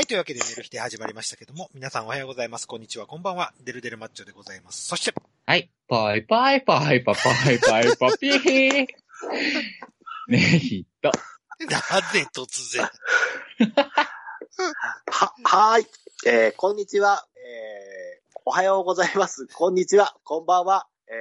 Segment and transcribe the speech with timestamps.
[0.00, 2.66] はい、というわけでメルヒテ始まりましたけども、皆さんおはようございます。
[2.66, 3.52] こんにちは、こんばんは。
[3.62, 4.86] デルデルマッチョでございます。
[4.86, 5.12] そして、
[5.44, 5.70] はい。
[5.88, 8.86] パイパイパイパパイパイパピー。
[10.28, 11.12] ねひと。
[11.68, 12.88] なんで突然。
[15.10, 15.86] は、はーい。
[16.26, 17.26] えー、こんにちは。
[17.36, 19.48] えー、おはようございます。
[19.48, 20.14] こんにちは。
[20.24, 20.86] こんばんは。
[21.08, 21.12] え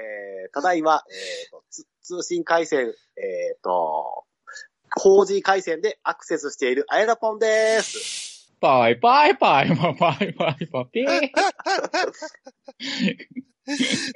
[0.50, 4.24] ー、ただいま、えー、通信回線、えーと、
[5.04, 8.29] 4G 回線でアクセスしているあやなぽんです。
[8.60, 11.30] パイパイパイパパイパイパピー。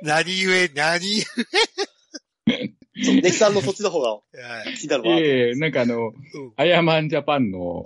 [0.02, 1.22] 何故、何
[2.96, 4.20] そう、ネキさんのそっちの方が。
[4.78, 5.18] 気になるわ。
[5.18, 6.14] ええなんかあの、うん。
[6.58, 7.86] アヤマンジャパンの、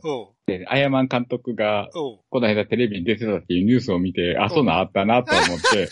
[0.67, 1.89] アヤマン監督が。
[1.93, 5.89] この間テレビに出てたっていうニュースを見て、あ、そんなんあったなと思って、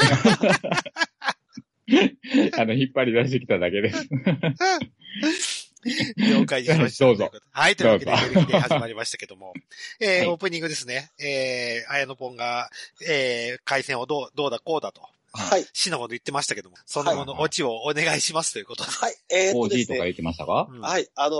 [2.59, 4.09] あの、引っ張り出してきただけです。
[6.17, 7.05] 了解しました。
[7.05, 7.31] どうぞ。
[7.51, 9.53] はい、というわけで、どうぞメルヒテ始まりましたけども。
[9.99, 11.11] えーはいオープニングですね。
[11.19, 12.69] えー、あやのぽんが、
[13.07, 15.01] えー、回線をどう、どうだこうだと、
[15.31, 15.65] はい。
[15.73, 18.89] 死のこと言ってましたけども、その後のオチをお願いしますということで。
[18.89, 19.15] はい。
[19.29, 19.97] えー、っとで 4G すね。
[19.97, 20.67] とか言ってましたか？
[20.69, 21.09] うんはい。
[21.15, 21.39] あのー、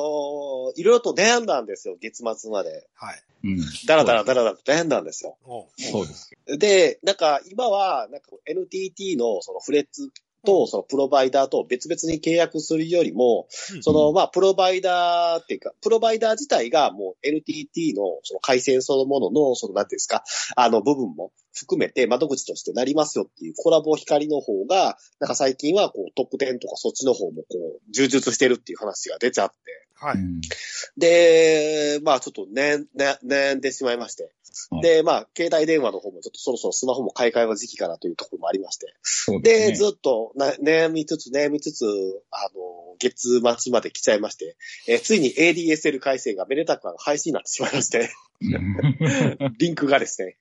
[0.75, 2.87] いろいろと悩んだんですよ、月末まで。
[2.93, 3.23] はい。
[3.45, 3.57] うん。
[3.87, 5.37] だらだらだらだらと悩んだんですよ。
[5.77, 6.31] そうです。
[6.57, 10.11] で、なんか今は、なんか NTT のそのフレッツ
[10.45, 20.23] とそのプロバイダーと別々に契約するよりも、うんそのまあプロバイダーっていうか、プロバイダー自体がもう NTT のその回線そのものの、そのなんていうんですか、
[20.55, 29.55] あの部分も含めて窓口としてなりますよっていうコラボ光の方が、なんか最近はこう特典とかそっちの方もこう充実してるっていう話が出ちゃって、
[29.95, 30.15] はい。
[30.15, 30.41] うん
[30.97, 34.34] で、まあちょっとね、ね、悩んでしまいまして。
[34.69, 38.87] はいで、まあ携帯電話の方もちょっとそろそろスマホも買い替えの時期かなというところもありまして。
[38.87, 39.73] で、そうで。
[39.73, 41.85] ずっとな悩みつつ悩みつつ、
[42.31, 44.55] あの、月末まで来ちゃいまして、
[44.87, 48.09] えーついに ADSL 回線がめでたく廃止になってしまいまして、
[49.59, 50.37] リンクがですね。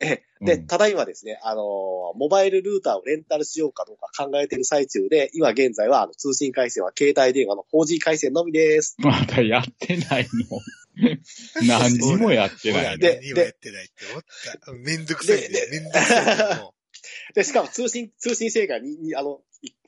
[0.00, 8.96] えで、うんただいまですね、あのーモバイルルーターをレンタルしようかどうか考えている最中で、今現在はあの通信回線は携帯電話の 4G 回線のみです。
[8.98, 10.58] まだやってないの。
[11.66, 12.98] 何にもやってないの。
[12.98, 14.22] で何もやってないって思っ
[14.64, 14.72] た。
[14.72, 15.68] めんどくさいねで。
[15.70, 16.82] めんどくさい
[17.34, 19.40] で、しかも通信、通信制がに、にあの、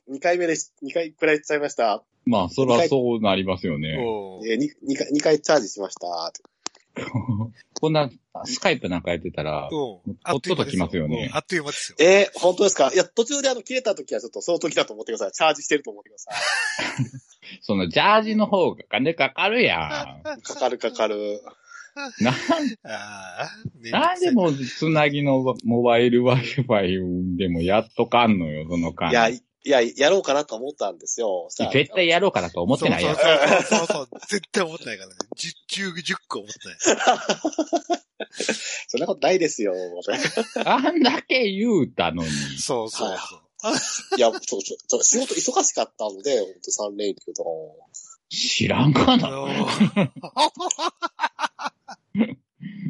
[0.09, 0.73] 2回目です。
[0.83, 2.03] 2回くらいちゃいました。
[2.25, 3.97] まあ、そらそうなりますようね。
[3.99, 6.33] おうえー、2, 二回、二回チャージしました。
[7.79, 8.09] こんな、
[8.45, 11.97] スカイプなんかやってたら、うんとっとと来ますよねうんあっという間ですよ。
[11.99, 12.91] えー、本当ですか？
[12.93, 15.31] いや、途中であの、切れた時はちょっとその時だと思ってください。
[15.31, 16.31] チャージしてると思ってくださ
[17.61, 20.41] そのジャージの方が金かかるやい。
[20.41, 21.15] かかるかかる。
[21.15, 21.39] ん。
[22.23, 22.35] なん、
[23.91, 29.09] ないんでもつなぎのモバイル Wi-Fi でもやっとかんのよ、その間。
[29.11, 29.29] いや、
[29.65, 31.47] いや、やろうかなと思ったんですよ。
[31.49, 34.09] さあ絶対やろうかなと思ってないやそうそうそうそうそう。
[34.29, 35.15] 絶対思ってないからね。
[35.35, 36.77] 10、10、10個思ってない。
[38.87, 39.73] そんなことないですよ。
[40.63, 42.29] あんだけ言うたのに。
[42.59, 43.39] そうそうはいそう。
[44.17, 47.75] いや、そうそう仕事忙しかったので、本当3連休とかも。
[48.29, 49.31] 知らんかな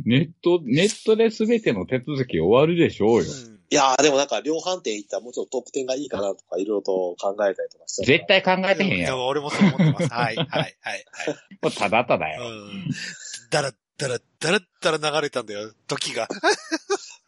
[0.05, 3.31] ネット、ネットで全ての手続き終わるでしょうよ。
[3.47, 8.05] うんいやー、でもなんか量販店行ったらもうちょっと特典がいいかなとかいろいろと考えたりとかして。
[8.05, 9.25] 絶対考えてへんやん。
[9.25, 10.13] 俺もそう思ってます。
[10.13, 11.05] はい、はい、はい、はい。
[11.63, 12.43] うただただよ。
[12.43, 12.89] うん。
[13.49, 16.27] だら、だら、だら、だら流れたんだよ、時が。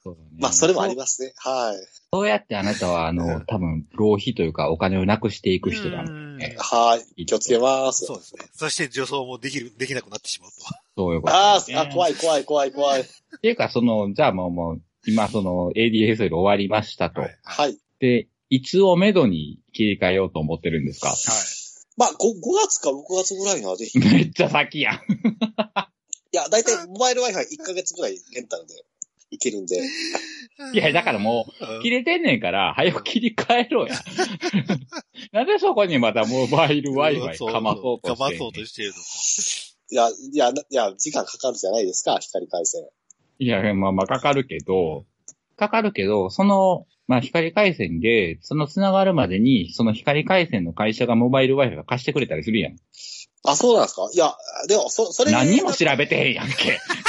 [0.03, 1.33] そうだねまあ、それもありますね。
[1.37, 1.87] はい。
[2.13, 6.55] そうやってあなたは、あの、多分、浪費というかお金をなくしていく人だもんね。
[6.59, 7.25] はい。
[7.25, 8.05] 気をつけます。
[8.05, 8.45] そうですね。
[8.53, 10.55] そして女装もできる、できなくなってしまうと。
[10.95, 13.01] そういうこと、ああ、あ、怖い怖い怖い怖い。
[13.01, 13.05] っ
[13.41, 17.21] ていうか、その、じゃあもう、もう、今、その、ADSL 終わりましたと。
[17.21, 17.35] はい。
[17.43, 17.77] はい。
[17.99, 21.09] で、いつをめどに切り替えようと思ってるんですか？
[21.09, 21.17] はい。
[21.97, 23.97] まあ、5, 5月か6月ぐらいにはぜひ。
[23.97, 25.01] い めっちゃ先やん。
[26.31, 28.73] や、だいたいモバイル Wi-Fi1 ヶ月ぐらいレンタルで
[29.31, 29.77] いけるんで。
[30.73, 31.47] いや、だからも
[31.79, 33.95] う切れてんねんから、早く切り替えろや。
[35.33, 38.95] なんでそこにまたモバイル Wi-Fi かまそうとかましてんねんそうとしてるの。
[39.89, 42.83] いや、いや、ないや、時間かかるじゃないですか、光回線。
[43.39, 45.05] いや、まあまあかかるけど、
[45.57, 52.75] かかるけど、その、まあ光回線で、その繋がるまでに、その光回線の会社がモバイル Wi-Fi 貸してくれたりするやん。
[53.45, 54.09] あ、そうなんですか？
[54.13, 54.35] いや、
[54.67, 56.53] でも、そ、それ何にも調べてへんやんけ。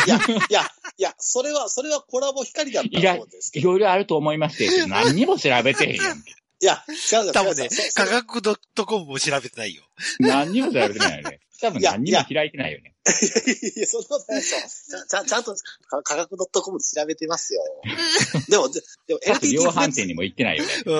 [0.06, 0.62] いや、いや、
[0.98, 3.70] いや、それは、それはコラボ光だったいやそうですけど。
[3.70, 6.30] いろいろあると思いまして、何にも調べてへんやんけ。
[6.60, 8.42] いや、違うんだ多分ね科学
[8.86, 9.82] .com も調べてないよ。
[10.20, 11.40] 何にも調べてないよね。
[11.60, 12.94] 多分何にも開いてないよね。
[13.76, 15.04] いや、そんなことないですよ。
[15.08, 15.56] ちゃん、ちゃんと、
[15.88, 17.62] か科学 .com で調べてますよ。
[18.48, 20.72] でも、ででも、だって NTT 量販店にも行ってないよね。
[20.86, 20.90] う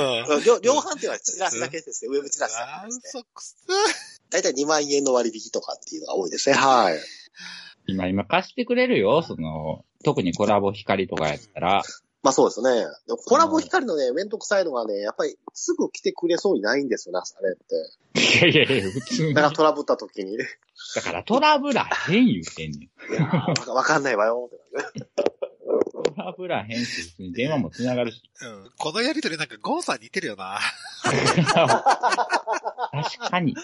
[0.41, 0.45] ん。
[0.45, 2.17] 量量販店はチラシだけですね。
[2.17, 3.25] ウェブチラシだけですね。
[4.31, 6.57] だいたい2万円の割引とかっていうのが多いですね。
[6.57, 7.01] はい。
[7.87, 11.83] 今、今貸してくれるよ、その、特にコラボ光とかやったら。
[12.23, 12.71] まあそうですね。
[13.07, 18.51] でもコラボ光のね、めんどくさいのがね、やっぱりすぐ来てくれそうにないんですよね、あれって。
[18.51, 19.35] いやいやいや、普通に。
[19.35, 20.35] だからだトラブった時に。
[20.35, 20.39] い
[21.03, 23.15] からトラブらへん言うてんねん。
[23.15, 24.51] やーわかわかんないわよ。
[25.93, 28.21] トラブらへんし、普通に電話も繋がるし。
[28.43, 28.71] うん。
[28.77, 30.59] このやりとりなんかゴーさん似てるよな。
[32.91, 33.55] 確かに。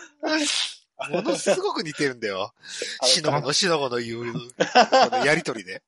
[1.11, 2.55] ものすごく似てるんだよ。
[3.03, 4.39] しのごのしのごの言う、こ
[5.11, 5.83] のやりとりで。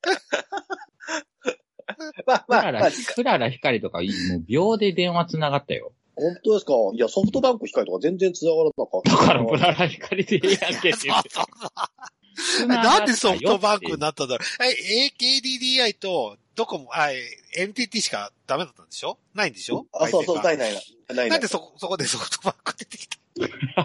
[2.26, 5.92] まあまあ、クララまあ、、クララ光とかいい、もう秒で電話繋がったよ。
[6.14, 6.72] 本当ですか？
[6.94, 9.10] いや、ソフトバンク光とか全然繋がらなかった。
[9.10, 11.08] だからクララ光でええやんけって。
[12.66, 14.64] なんでソフトバンクになったんだろう？
[14.64, 17.08] え、AKDDI と、どこも、あ、
[17.56, 19.18] NTT しかダメだったんでしょ？
[19.34, 19.86] ないんでしょ？
[19.92, 21.16] あ、そうそう、回ないないない。
[21.16, 23.18] ないなんでそこ、そこでソフトバンク出てきた？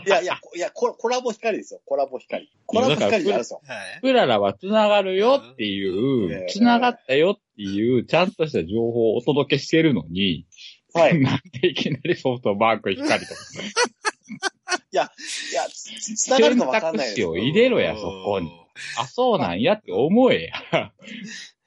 [0.05, 1.81] いやいや、いや、ココラボ光ですよ。
[1.85, 2.49] コラボ光。
[2.65, 3.61] コラボ光じゃないですよ。
[3.65, 4.01] はい。
[4.01, 10.45] クララは繋がるよっていうんう、繋がったよっていう、ちゃんとした情報をお届けしてるのに、
[10.93, 11.17] はい。
[11.17, 13.41] いなんでいきなりソフトバンク光とか。
[14.91, 15.09] や、
[15.69, 18.49] つつ繋がるのわかんないです選択肢を入れろや、そこに。
[18.97, 20.91] あ、そうなんやって思えや。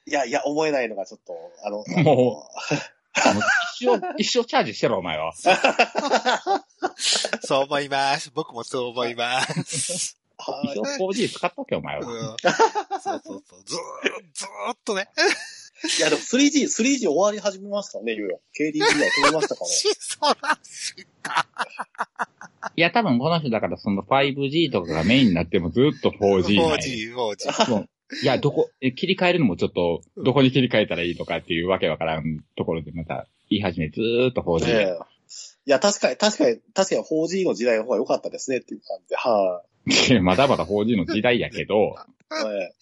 [0.07, 1.35] いや、いや、思えないのがちょっと、
[1.65, 2.83] あの、もあの
[3.81, 5.33] 一生、一生チャージしてろ、お前は。
[7.43, 8.31] そう思います。
[8.35, 10.19] 僕もそう思います。
[10.37, 12.37] はい一生 4G 使っとけ、お前うんは。
[13.01, 13.63] そうそうそう。
[13.65, 13.79] ずー
[14.35, 15.09] ずーっとね。
[15.99, 18.41] いや、でも 3G、3G 終わり始めましたね、いよいよ。
[18.59, 19.71] KDDI 止めましたかね。
[19.71, 21.47] し そらした。
[22.75, 27.89] いや、多分この人だからその 5G とかがメインになってもずっと 4G なんや 4G、4G。
[28.23, 34.99] いや、どこ、え切り替えるのもちょっと、どこに切り替えたらいいとかっていうわけわからんところでまた言い始め、ずーっと 4G ええ
[35.67, 39.75] いや、確かに、確かに、確かに 4G の時代の方が良かったですねっていう感じで、はい
[40.23, 41.81] まだまだ 4G の時代やけど、い。
[42.47, 42.75] ええ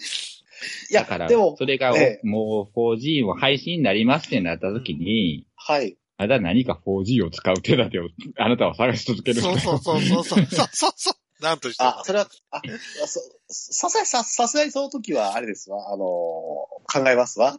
[0.90, 5.96] いやだから、でもそれが、ええもう 4G も配信になりますってなった時に、はい。
[6.18, 9.40] まだ何か 4G を使う手立てをあなたは探し続ける。
[9.40, 11.14] そうそうそうそうそう そうそう。
[11.42, 12.62] なんとしてもあ、それは、あ、
[13.06, 17.56] そ、さすがに、さ、さすがにその時は、あれですわ、あのー考えますわ。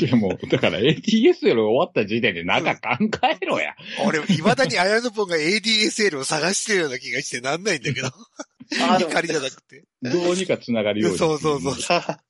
[0.00, 3.08] いやもう、だからり終わった時点でなんか考
[3.40, 3.74] えろや。
[4.06, 8.08] 俺、未だに綾野ポンが ADSL を探してるような気がしてなんないんだけど。
[8.80, 9.84] あでも光じゃなくて。
[10.02, 11.18] どうにか繋がるように。
[11.18, 11.72] そうそうそう。
[11.72, 12.20] は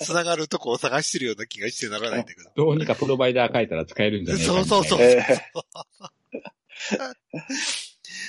[0.00, 2.50] 繋がるとこを探してるような気がしてならないんだけど。
[2.56, 4.68] どうにかプロバイダー変えたら使えるんじゃねえかみたいな。
[4.68, 5.52] そうそうそうええ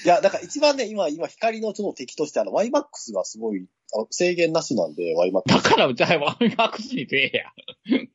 [0.04, 5.44] いや、だから一番ね、今、今、光のその敵として、あの、YMAX がすごい、あの制限なしなんで、YMAX。
[5.48, 7.44] だから、じゃあ、ワイマックスにせえや。
[7.86, 8.10] い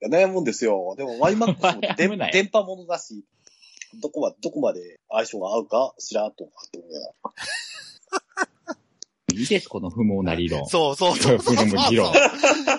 [0.00, 0.94] や悩むんですよ。
[0.96, 3.24] でも YMAX も 悩むなよ電電波ものだし、
[4.00, 6.86] どこまで、どこまで相性が合うかしらと思って思
[9.32, 10.66] いいいです、この不毛な理論。
[10.66, 11.54] そうそうそうそう。
[11.56, 12.12] フィルム議論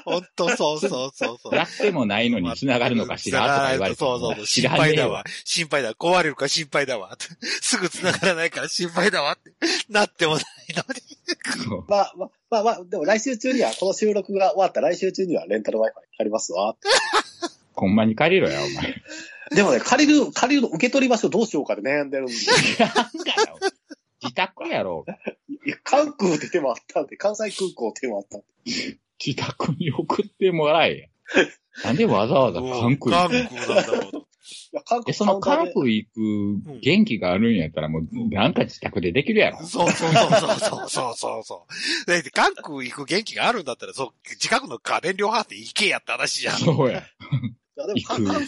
[0.05, 1.55] 本当そうそうそうそう。
[1.55, 4.45] やってもないのに繋がるのかしらとか言われてもそうそうそう。
[4.45, 5.23] 心配だわ。。
[5.45, 5.93] 心配だ。
[5.93, 7.17] 壊れるから心配だわ。
[7.61, 9.51] すぐ繋がらないから心配だわって。
[9.89, 11.63] なってもないのに。
[11.63, 16.75] そうまあ、まあ、まあ、まあ、でも来週中には、この収録が終わった来週中にはレンタル Wi-Fi 借りますわ。
[17.73, 18.95] ほんまに借りろや、お前。
[19.51, 22.33] でもね、借りる、借りるの受け取り場所どうしようかで悩んでるんで。
[22.79, 23.59] なんかよ。
[24.21, 25.05] 自宅やろ。
[25.65, 28.99] いや関空で手もあったんで、関西空港手もあったんで。
[29.23, 31.07] 自宅に送ってもらえや。
[31.83, 34.17] なんでわざわざ関空韓国なんだろうと。
[34.71, 39.65] いや、関え、空その関空行く元気があるんやったらもう、なんか自宅でできるやろ。
[39.65, 41.67] そうそうそうそうそうそうそ
[42.07, 42.11] う。
[42.11, 46.57] だって韓国行く元気があるんだったら、そう、近くの家電量販店行けやって話じゃん。
[46.57, 46.99] そうや。
[46.99, 47.03] い
[47.75, 48.45] や、でも、行く関空、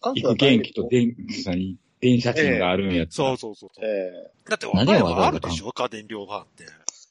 [0.00, 1.14] 関空行く元気と電、
[1.46, 3.70] 何電車賃があるんやったらそうそうそう。
[3.84, 5.72] ええだって和歌山あるでしょ？
[5.72, 6.66] 家電量販店。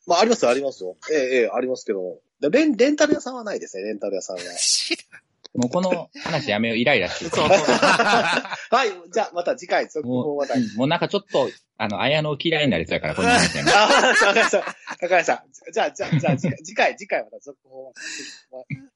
[0.07, 0.97] まあ、ありますよ、ありますよ。
[1.11, 2.17] ええええありますけど。
[2.41, 4.41] でレン、レンタル屋さんはないですね、レンタル屋さんは。
[4.57, 4.97] 知
[5.59, 7.31] もうこの話やめよう、イライラしてる。
[7.31, 7.75] そうそうそう。
[7.75, 14.57] はい、じゃあ、また次回、続報もう話題。、もうなんかちょっと、あの、綾野嫌いになりそうやから、この話やめああ、わかりました。
[14.59, 15.45] わかりました。
[15.73, 17.93] じゃあ、じゃあ、じゃあ、次回次回、また続報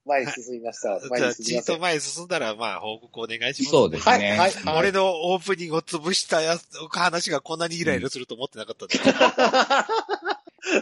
[0.06, 1.00] 前に進みました。
[1.10, 1.82] 前じゃあ、に進みましたチート。
[1.82, 3.72] 前進んだら、まあ、報告お願いします。
[3.72, 4.30] そうですはい、ね。
[4.38, 4.78] はい、はい。
[4.78, 8.96] 俺のオープニングを潰したやつ、話がこんなにイライラすると思ってなかったんで。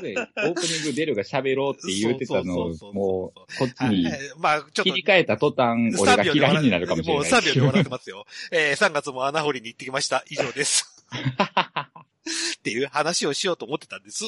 [0.01, 4.05] でオープニング出るが喋ろうって言ってたのをもう、こっちはいに
[4.37, 5.03] まあ、ちょっと切り。
[5.03, 7.31] 替えた途端、俺が嫌いになるかもしれない。
[7.31, 8.25] もう3秒で終わらせますよ。
[8.51, 10.23] えー、3月も穴掘りに行ってきました。
[10.29, 11.03] 以上です。
[12.59, 14.25] っていう話をしようと思ってたんです。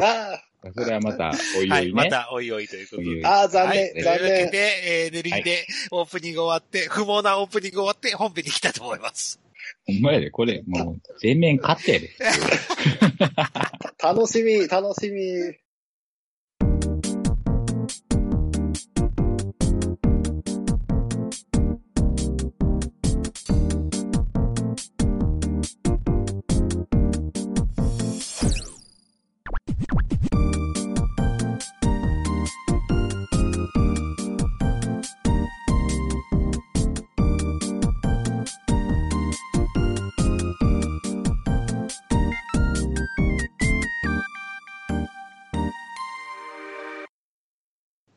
[0.00, 0.40] あ
[0.74, 1.92] それはまた、おいおはいい、ね。
[1.92, 3.26] またおいおいということで。
[3.26, 3.78] あ、ああ、残はい。
[3.78, 4.50] 念、という残わけ念。
[4.50, 9.40] で、えー、寝る日でオープニング終わって、不毛なオープニング終わって、本編に行きたいと思います。
[9.86, 12.10] ほんまやで、これ、もう、全面勝ってやで。
[14.02, 15.61] 楽しみ、楽しみ。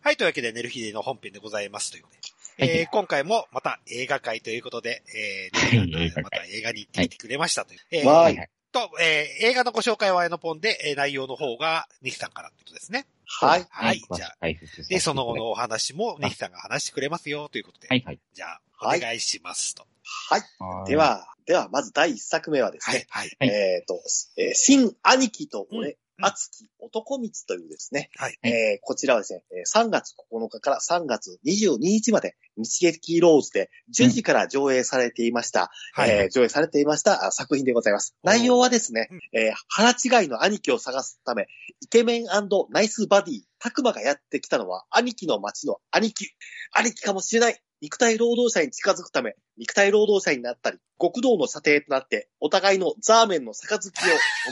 [0.05, 2.67] はい、というわけで、ネルヒデの本編でございますということで。
[2.67, 7.79] はいえー今回もまた映画会ということで、えー、はいネルヒデがまた映画に行ってきてくれましたという。
[7.89, 8.49] えーわはいはい。
[8.71, 13.07] と、えー映画のご紹介はエノポンで、えー内容の方がニキさんからということですね。
[13.25, 13.65] はい。
[13.67, 17.87] はいじゃあで、きその後のお話もニキさんが話してくれますよということで。
[17.87, 18.19] はいはい。
[18.31, 19.87] じゃあ、おはい願いしますと。
[20.29, 20.41] はい。
[20.59, 23.49] はいで、は、では、まず第一作目はですね、はい、はい。
[23.49, 23.99] はいえっ、と、
[24.37, 28.37] えー新兄貴と俺、うん熱き男道というですね、はい。
[28.43, 36.09] えーこちらはですね、えー3月9日から3月22日まで、日劇ローズで10時から上映されていました、はい。
[36.09, 38.15] えー上映されていましたあ作品でございます。
[38.23, 39.91] 内容はですねうん、えー腹
[40.21, 41.47] 違いの兄貴を探すため、
[41.81, 42.25] イケメン
[42.69, 46.29] ナイスバディ、タクマがやってきたのは、兄貴の町の兄貴。
[46.73, 47.59] 兄貴かもしれない。
[47.81, 53.89] 肉体労働者に近づくため、肉体労働者になったり、極道の射程となって、お互いのザーメンの杯を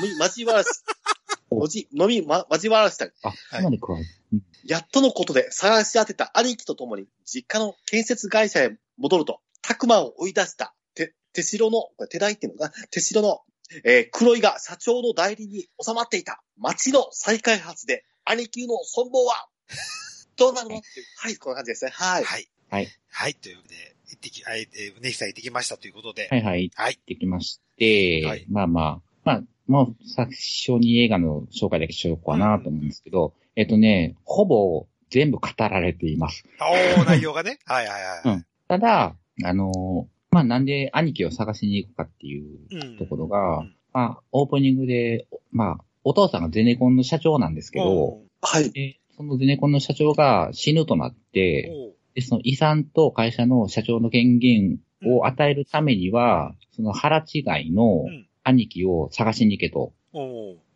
[0.04, 0.84] 飲み交わらす。
[1.60, 4.06] おじ、飲み、ま、交わらしたり、あ、そこまで加える。
[4.66, 12.72] やっとのことで探し当てた兄貴と共に実家の建設会社へ戻ると、タクマを追い出した、て、手代の、これ手代っていうのかな？
[12.92, 13.42] 手代の、
[13.84, 19.48] えー黒井が社長の代理に収まっていた町の再開発で、兄貴の存亡は、
[20.38, 20.78] どうなるの？
[20.78, 21.92] っていうはい、こんな感じですね。
[21.92, 22.24] はい。
[22.24, 22.50] はい。
[22.70, 22.88] はい。
[23.10, 23.36] はい。
[23.36, 26.28] ということで、行ってき、はい、えー、ネキさん行ってきましたということで。
[26.30, 26.72] はいはい。
[26.76, 27.00] はい。
[27.06, 36.44] できまして、はいまあまあ、まあ、もう最初に映画の紹介だけしようかなと思うんですけど、えっとね、ほぼ全部語られています。
[36.60, 37.60] おー、内容がね。
[37.66, 38.36] はいはいはい。
[38.36, 42.98] うんただ、あのーまあなんで兄貴を探しに行くかっていううん。
[42.98, 48.72] ところが、うんまあオープニングで、まあお父さんがゼネコンの社長なんですけど、おはい。
[48.72, 51.72] でそのゼネコンの社長が死ぬとなっーて、
[52.16, 59.94] で、その遺産と会社の社長の権限を与えるためには、その腹違いのうん兄貴を探しに行けと。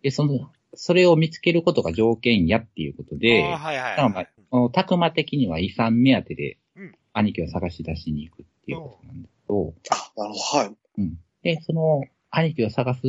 [0.01, 10.63] で、その、それを見つけることが条件やっていうことで、はいはいだからまたくま的には遺産目当てでうん、兄貴を探し出しに行くっていうことなんだけど、あ、なるほど。
[10.63, 10.75] はい。
[10.99, 11.19] うん。
[11.41, 13.01] で、その、兄貴を探す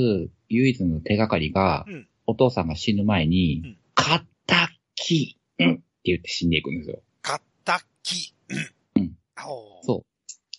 [0.49, 7.01] 唯一の手がかりが、うんお父さんが死ぬ前に、うんかたき、うんって言って死んでいくんですよ。
[7.23, 8.35] かったき。
[8.97, 9.17] うん。
[9.47, 10.05] おーそう。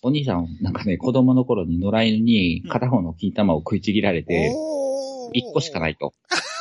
[0.02, 6.14] お兄さん、なんかね、子供の頃に野良犬にうん片方の金玉を食いちぎられて、おー一個しかないと。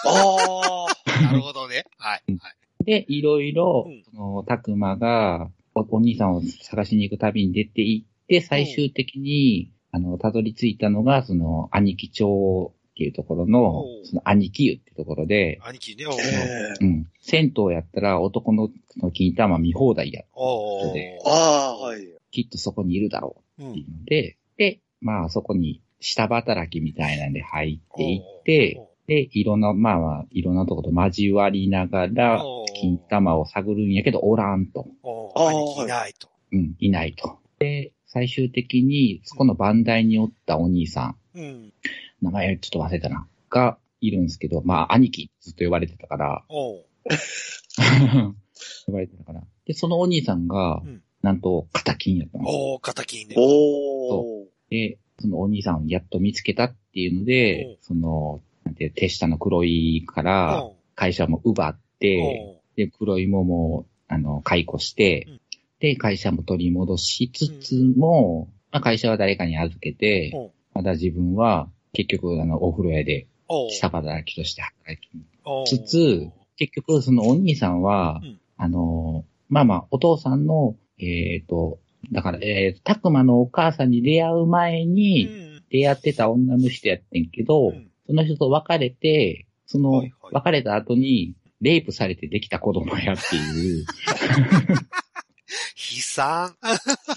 [0.06, 1.24] ああ。
[1.24, 1.86] なるほどね。
[1.98, 2.24] はい。
[2.84, 16.06] で、いろいろうん、その、たくまがお、お兄さんを探しに行く旅に出て行って、最終的に、あの、たどり着いたのが、その、兄貴町っていうところのその兄貴湯っていうところで、兄貴ね。
[16.06, 16.12] お
[16.82, 17.08] うん。
[17.22, 20.24] 銭湯やったら男のその金玉見放題や。
[20.34, 22.19] おーでああ、はい。
[22.32, 23.66] きっとそこにいるだろう。
[23.66, 32.44] うっていうんので、で、まあそこに下働きみたいなんで入っていって、で、いろんな、まあまあ、いろんなところと交わりながら、
[32.80, 34.88] 金玉を探るんやけど、おらんと。
[35.84, 36.30] いないと。
[36.52, 37.40] うん、いないと。
[37.58, 41.74] で、最終的に、そこの番台におったお兄さん、うん。
[42.22, 46.46] 名前ちょっと忘れたな、がいるんですけど、まあ、兄貴ずっと呼ばれてたから、
[48.86, 49.44] 呼ばれてたから。
[49.66, 52.46] で、そのお兄さんがうん、なんと、肩金やったの。
[52.48, 53.36] おー、敵ね。
[53.38, 54.46] おー。
[54.70, 65.42] で、そのお兄さんをやっと見つけたっていうので、その、なんていう、手下の黒いから、会社も奪って、おで、黒いももう、あの、解雇して、うん。
[65.80, 73.28] で、会社も取り戻しつつも、まあ、会社は誰かに預けて、まだ自分は、結局、あの、お風呂屋で、
[73.72, 75.10] 下働きとして働き
[75.66, 78.40] つつ、結局、そのお兄さんは、うん。
[78.58, 81.80] あの、まあまあ、お父さんの、えっ、と、
[82.12, 85.50] だから、えー、たくまのお母さんに出会う前うに、ん。
[85.70, 87.92] 出会ってた女の人やってんけど、うん。
[88.08, 90.34] その人と別れて、その、はいはい。
[90.34, 93.86] 別れた後に、レイプされてできた子供やっていう、
[95.76, 96.56] 悲惨。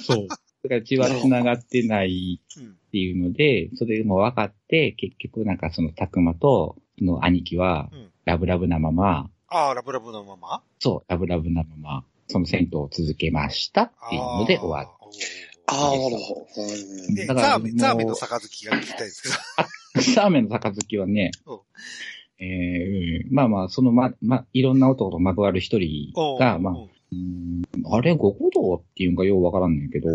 [0.00, 0.28] そう。
[0.28, 0.36] だ
[0.68, 10.62] から血は繋がってないうんっていうので、それも分かって、結局なんかそのたくまと、の兄貴はうん、ラブラブなまま、ああ、ラブラブのまま？
[10.78, 14.88] そう、ラブラブなまま、その銭湯を続けましたっていうので終わる。
[15.66, 16.46] ああ、なるほど。
[16.56, 20.02] うんで、だからザーメン、もうザーメンの杯が聞きたいですけど。
[20.14, 26.74] サーメンの杯はねうん、えー、まあまあ、そのま、ま、いろんな男とまぐわる一人が、まあ、
[27.12, 30.08] うんあれ、五五道っていうんかようわからんねんけど、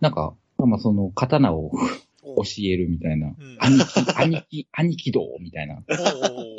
[0.00, 1.72] なんか、まあまあ、その、刀を
[2.22, 3.56] 教えるみたいな、うん。
[3.60, 5.82] 兄貴、兄貴、兄貴道みたいな、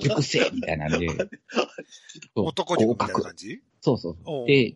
[0.02, 3.62] 熟成みたいなんで、そ う男塾みたいな合格感じ？
[3.96, 4.76] そうそうで、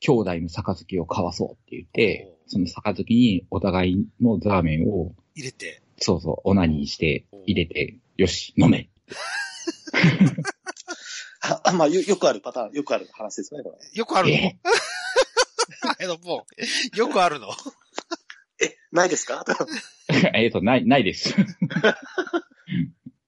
[0.00, 5.80] 兄弟の杯を交わそうって言ってその杯にお互いのザーメンを、入れて。
[5.98, 8.90] そうそう、オナニーして、入れて、よし、飲め。
[11.64, 13.78] あ、まあ、よ、よくあるパターン、よくある話ですね、これ。
[13.94, 14.34] よくあるの？
[14.34, 14.58] え
[16.00, 16.46] えの、も
[16.94, 17.48] う、よくあるの？
[18.60, 19.44] え、ないですか？
[20.34, 21.34] えっと、ない、ないです。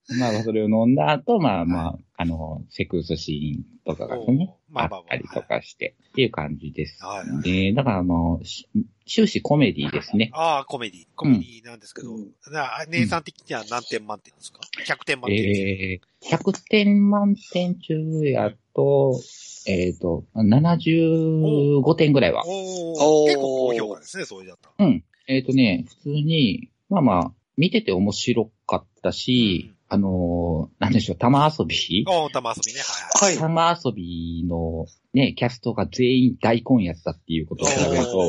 [0.21, 7.03] まあ、それを飲んだ後、まあまあ、あの、セクスシーンとかがね、あったりとかして、っていう感じです。
[7.03, 8.69] はいで、だからあの、し
[9.07, 10.31] 終始コメディですね。
[10.35, 11.07] ああ、コメディ。
[11.17, 17.95] コメディなんですけど、うんな姉さん的には何点満点ですか ?100 点満点ですえー、100点満点中
[18.27, 19.19] やと、
[19.67, 22.45] えっ、と、75点ぐらいは。
[22.47, 24.87] おお結構高評価ですね、そういうだったら。
[24.87, 25.05] うん。
[25.27, 32.05] えっ、とね、普通に、まあまあ、見てて面白かったし、うんあのーなんでしょう、玉遊び？
[32.09, 32.81] おー、玉遊びね。
[33.21, 33.37] はい。
[33.37, 38.29] 玉遊びのね、キャストが全員大根やったっていうことを調べると、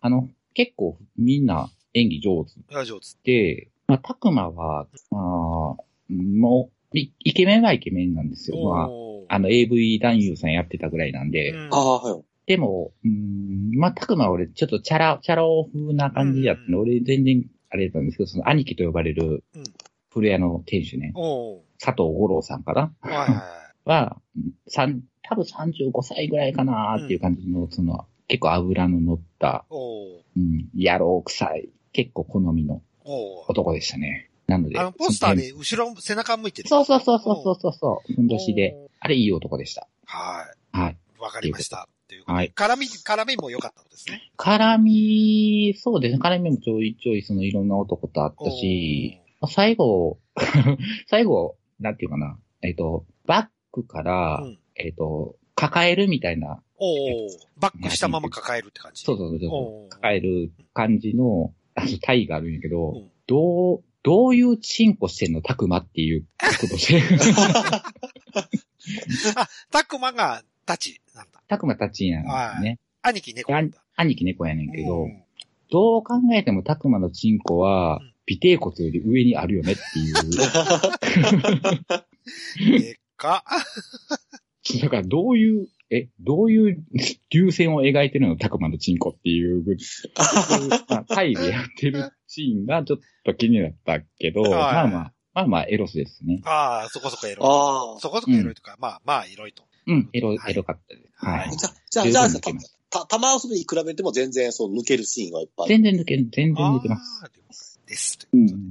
[0.00, 3.06] あの、結構みんな演技上手上手。
[3.24, 5.20] で、まあ、たくまは、まあ、
[6.10, 8.56] もう、イイケメンはイケメンなんですよ。
[8.70, 12.22] まあ、あの AV 男優さんやってたぐらいなんで、うんああ、はい。
[12.46, 19.64] でも、うーん、まあ、たくまは俺、ちょっとチャラ、チャラ男風な感じやったの、俺全然、あれだったんですけど、その兄貴と呼ばれるうん、
[20.14, 21.12] 古屋の店主ね、
[21.80, 23.26] 佐藤五郎さんかなは
[23.84, 24.16] いは
[24.68, 32.82] 三多分35歳ぐらいかなっていう感じの、その、結構油の乗った、うん、野郎臭い、結構好みの
[33.48, 34.30] 男でしたね。
[34.46, 34.78] なので。
[34.78, 36.68] あの、ポスターで後ろ、背中向いてる。
[36.68, 38.76] そうそうそうそうそうそう、ふんどしで。
[39.00, 39.88] あれいい男でした。
[40.06, 40.44] は
[40.74, 40.78] い。
[40.78, 40.96] はい。
[41.18, 41.88] わかりました。
[42.06, 44.30] というはい絡み、絡みも良かったのですね。
[44.36, 46.20] 絡み、そうですね。
[46.22, 50.18] 絡みもちょいちょいそのいろんな男とあったし、まあ最後、
[51.06, 52.38] 最後、なんていうかな。
[52.62, 54.58] えっ、と、バックから、うん。
[54.76, 57.28] えっ、と、抱えるみたいな、おー
[57.58, 59.04] バックしたまま抱えるって感じ。
[59.04, 59.88] そうそうそう。
[59.90, 63.10] 抱える感じの、あの、体があるんやけど、うん。
[63.26, 66.26] どう、どういうチンコしてんのたくまっていう。
[66.36, 67.00] 角度で。
[69.36, 71.00] あ、タクマがタチ。
[71.14, 71.42] なんだ。
[71.48, 72.78] たくまたちなんね。
[73.02, 73.52] 兄貴猫。
[73.96, 75.22] 兄貴猫やねんけど、うん。
[75.70, 80.14] どう考えてもたくまのチンコはうん、尾低骨より上にあるよねっていう。
[82.80, 83.44] でっか。
[84.80, 86.84] だからどういう、え、どういう
[87.30, 88.36] 流線を描いてるの？
[88.36, 89.64] たくまのチンコっていう
[91.08, 96.40] タイでやってるシーンがちょっと気になったけど、はいまあまあ、まあまあエロスですね。
[96.44, 97.46] ああ、そこそこエロい。
[97.46, 98.00] ああ。
[98.00, 99.64] そこそこエロいとか、まあまあエロいと。
[99.86, 101.08] うん、エロ、はいエロかったです。
[101.16, 101.56] ははいい。
[101.56, 102.42] じゃ、じゃあ、じゃあ、
[102.90, 105.68] た、玉遊びに比べても全然、そう、抜けるシーンがいっぱい。
[105.68, 107.73] 全然抜け、全然抜けます。
[107.86, 108.18] です。
[108.18, 108.70] とうん、いううんうんこ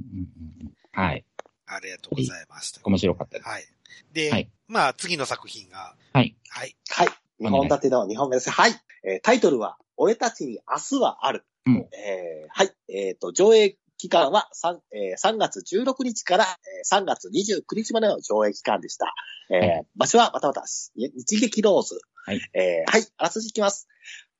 [0.58, 1.04] とで、うん。
[1.04, 1.24] はい。
[1.66, 2.80] ありがとうございます。
[2.84, 3.48] 面白かったです。
[3.48, 3.64] はい。
[4.12, 6.36] で、はいまあ次の作品が、はい。
[6.48, 6.76] はい。
[6.88, 7.08] はい。
[7.40, 8.50] 日本立ての2本目です。
[8.50, 8.72] はい。
[9.04, 11.44] えータイトルは、俺たちに明日はある。
[11.66, 12.70] うんえーはい。
[12.88, 19.14] えっ、と、上映期間は 3,、えー3月16日から、えー3月29日までの上映期間でした。
[19.50, 20.64] えーはい場所はまたまた、
[20.96, 22.00] 日劇ローズ。
[22.26, 22.40] はい。
[22.54, 23.06] えーはい。
[23.18, 23.88] あらすじいきます。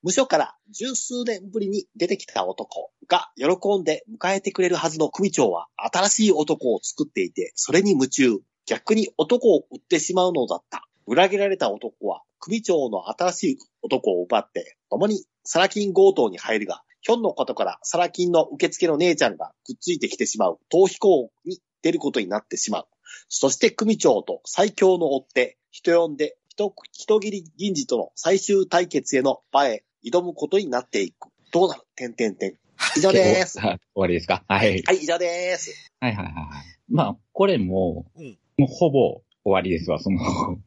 [0.04, 8.38] 無所から十数年ぶりに出てきた男が喜んで迎えてくれるはずの組長は新しい男を作っていて、それに夢中。
[8.66, 10.86] 逆に男を売ってしまうのだった。
[11.06, 22.86] 裏切られた男は組長の新しい男を奪って、共にサラ金強盗に入るが、ひょんのことからサラ金の受付の姉ちゃんがくっついてきてしまう逃避行に出ることになってしまう。
[23.30, 31.28] そして組長と最強の追って、人呼んで、人、人切り銀次との最終対決への場へ挑むことになっていく。
[31.52, 32.54] どうなるてんてんてん。
[32.96, 33.58] 以上です。
[33.60, 34.44] ははい終わりですか？
[34.48, 34.78] はい。
[34.78, 35.92] い、以上です。
[36.00, 36.44] はいはいはいはい。
[36.90, 40.20] まあ、これも、うんもうほぼ終わりですわ、その、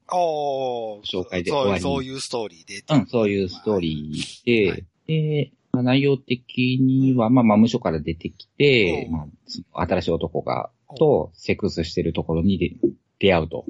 [0.10, 2.84] 紹介でそう終わりそういうストーリーで。
[2.96, 9.28] うん、そういうストーリーで、はいで、まあ、内容的には、まあまあ無所から出てきて、うんま
[9.74, 12.74] あ、新しい男が、と、セックスしてるところにで
[13.20, 13.66] 出会うと。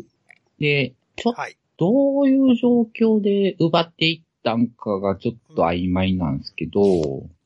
[0.59, 1.57] で、ちょっと、はい。
[1.77, 6.81] どういう状況で奪っていったんかがちょっと曖昧なんですけど、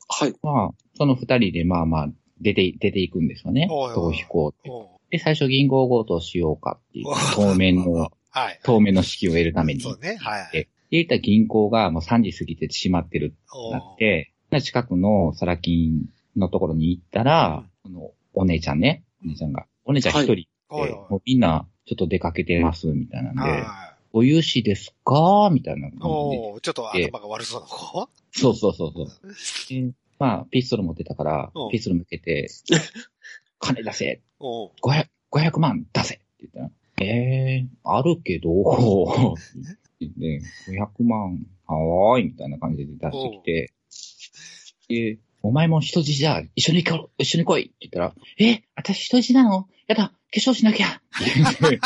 [0.08, 0.36] はい。
[0.44, 2.10] まあ、その二人でまあまあ、
[2.40, 3.68] 出て、出ていくんですよね。
[3.72, 4.70] 逃避行って。
[5.10, 8.60] で、最初銀行強盗しようかっていう当面の、 はい。
[8.64, 9.82] 当面の資金を得るために。
[9.82, 10.18] そうね。
[10.20, 10.50] はい。
[10.54, 25.50] で、言った銀行がもう3時過ぎて閉まってるおーなって、で近くのサラ金のところに行ったら、そのお姉ちゃんね、お姉ちゃんが、お姉ちゃん一人で、おいもうみんなちょっと出かけてます、みたいなんで、はお融資ですか？
[25.52, 26.00] みたいな感い。
[26.00, 26.08] じで。
[26.08, 28.10] おーちょっと頭が悪そうな子？
[28.32, 29.10] そうそうそうそう。
[29.70, 32.48] でまあ、ピストル持ってたからうん、ピストル向けて、
[33.60, 34.22] 金出せ。
[34.40, 34.72] おー。
[34.82, 38.50] 500、500万出せって言ったら、えー、あるけど、
[40.00, 43.74] で、 500万、はーい、みたいな感じで出してきて、
[45.16, 49.68] で、お前も人質じゃ、一緒に行こう、一緒に来いって言ったら、え、私人質なの？
[49.92, 51.02] やだ、化粧しなきゃ。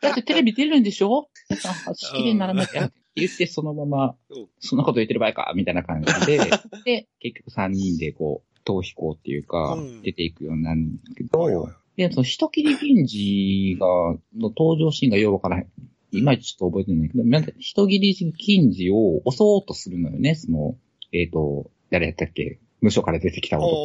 [0.00, 1.28] だってテレビ出るんでしょ？
[1.50, 2.86] やだ、綺麗にならなきゃ。
[2.86, 6.38] って言って、そのままうん、そんなこと言ってる場合か、みたいな感じで、
[6.84, 15.66] で、結局3人でこう、逃避行っていうかうん、出ていくようになるんだけはいはいど、で、その人切り銀次が、の登場シーンがようわからへん。
[16.12, 20.76] いまいちちょっと覚えてないけど、なんか人切り銀次を襲おうとするのよね、その、
[21.12, 22.60] えっ、と、誰やったっけ？
[22.80, 23.76] 無所から出てきた男と、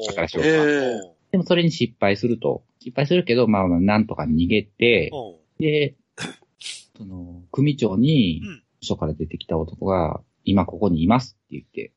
[0.00, 0.06] おー。
[0.08, 2.62] 宝城えうんでもそれに失敗すると。
[2.78, 5.38] 失敗するけど、まあ、なんとか逃げて、う。
[5.38, 5.96] んで、
[6.96, 11.92] その、組長にうん、署から出てきた男が、今ここにいますって言って、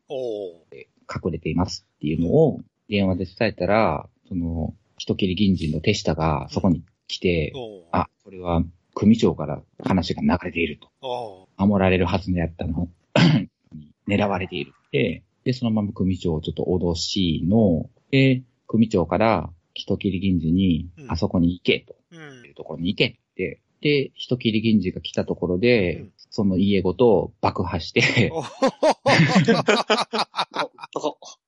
[1.14, 7.52] 隠れていますっていうのを電話で伝えたら、その、人切り銀人の手下がそこに来て、
[7.92, 10.90] あ、これは組長から話が流れていると。
[11.02, 12.88] お守られるはずのやったの。
[13.74, 15.24] に狙われているって。
[15.44, 21.96] で、そのまま組長をちょっと脅しの、で、組長から人切り銀次に、うんあそこに行けと。
[22.12, 23.62] ーうんいうところに行けって。
[23.82, 29.74] で、人切り銀次が来たところで、うんその家ごと爆破して、おなか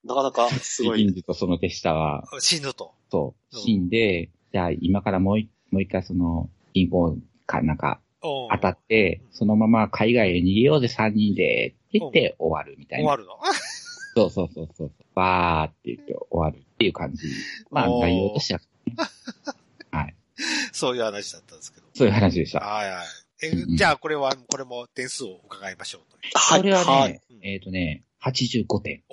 [0.06, 1.04] なかなかすごい。
[1.04, 2.94] 銀次とその手下は、死ぬと。
[3.12, 13.10] そう、うん死んで、じゃあ今からもう一もう一回その、銀行かなんか当たって、そのまま海外へ逃げようぜ3人で、って言って終わるみたいな。
[13.10, 13.38] 終わるの
[14.18, 14.92] そうそうそうそう。
[15.14, 17.28] わーって言って終わるっていう感じ。
[17.70, 18.60] まあ内容としては、
[19.92, 20.16] はい。
[20.72, 21.88] そういう話だったんですけど。
[21.94, 22.60] そういう話でした。
[22.60, 23.06] はいはい。
[23.44, 26.18] えうんうんじゃあこれは、これも点数を伺いましょうと。
[26.34, 26.62] はい。
[26.62, 27.22] これはね、はい。
[27.44, 29.04] えっ、とね、85点。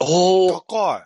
[0.00, 1.02] おおー、高い。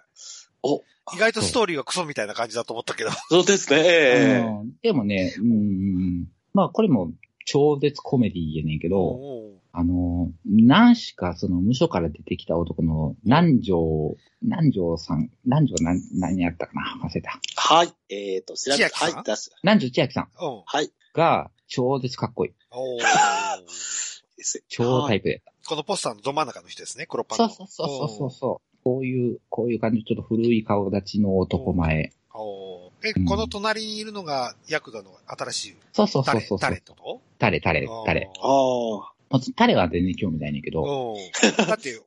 [0.64, 0.82] お、
[1.14, 3.10] 意外とストーリーがクソみたいな感じだと思ったけど。
[3.28, 3.78] そうですね。
[3.78, 7.12] ええうんでもね、うんうんうん、まあこれも
[7.44, 9.33] 超絶コメディやねんけど、おー
[9.76, 17.00] あの、何しかその無所から出てきた男の南條、南條さん、南條何、何やったかな？
[17.04, 17.40] 忘れた。
[17.56, 17.92] はい。
[18.08, 19.14] えっ、と、調べ千秋さん？
[19.14, 19.50] はい、出す。
[19.64, 20.62] 南條千秋さんうん。
[20.64, 20.92] はい。
[21.12, 22.52] が超絶かっこいい。
[22.70, 22.98] お
[24.68, 25.52] 超タイプやった。
[25.68, 27.48] このポスターのど真ん中の人ですね、黒パンの。
[27.48, 28.78] そうそうそうそうそう。
[28.84, 32.12] こういう、こういう感じ、ちょっと古い顔立ちの男前。
[32.32, 36.58] おーえ、うんこの隣にいるのが、ヤクザの新しいそうそうそタレうそう。
[36.60, 38.30] タレってこタレ、タレと、タレ。
[38.40, 39.13] ああ。
[39.34, 41.16] もちタレは全然興味ないねんけど。
[41.66, 42.00] だって、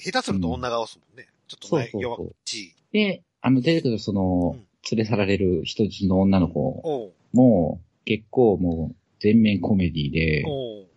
[0.00, 1.26] 下手すると女顔っすもんね。
[1.46, 2.18] ちょっとね、そうそうそう。
[2.18, 2.72] 弱っちい。
[2.92, 10.46] で、あの、出てくるそのうん、連れ去られる人質の女の子も、結構もう、全面コメディで、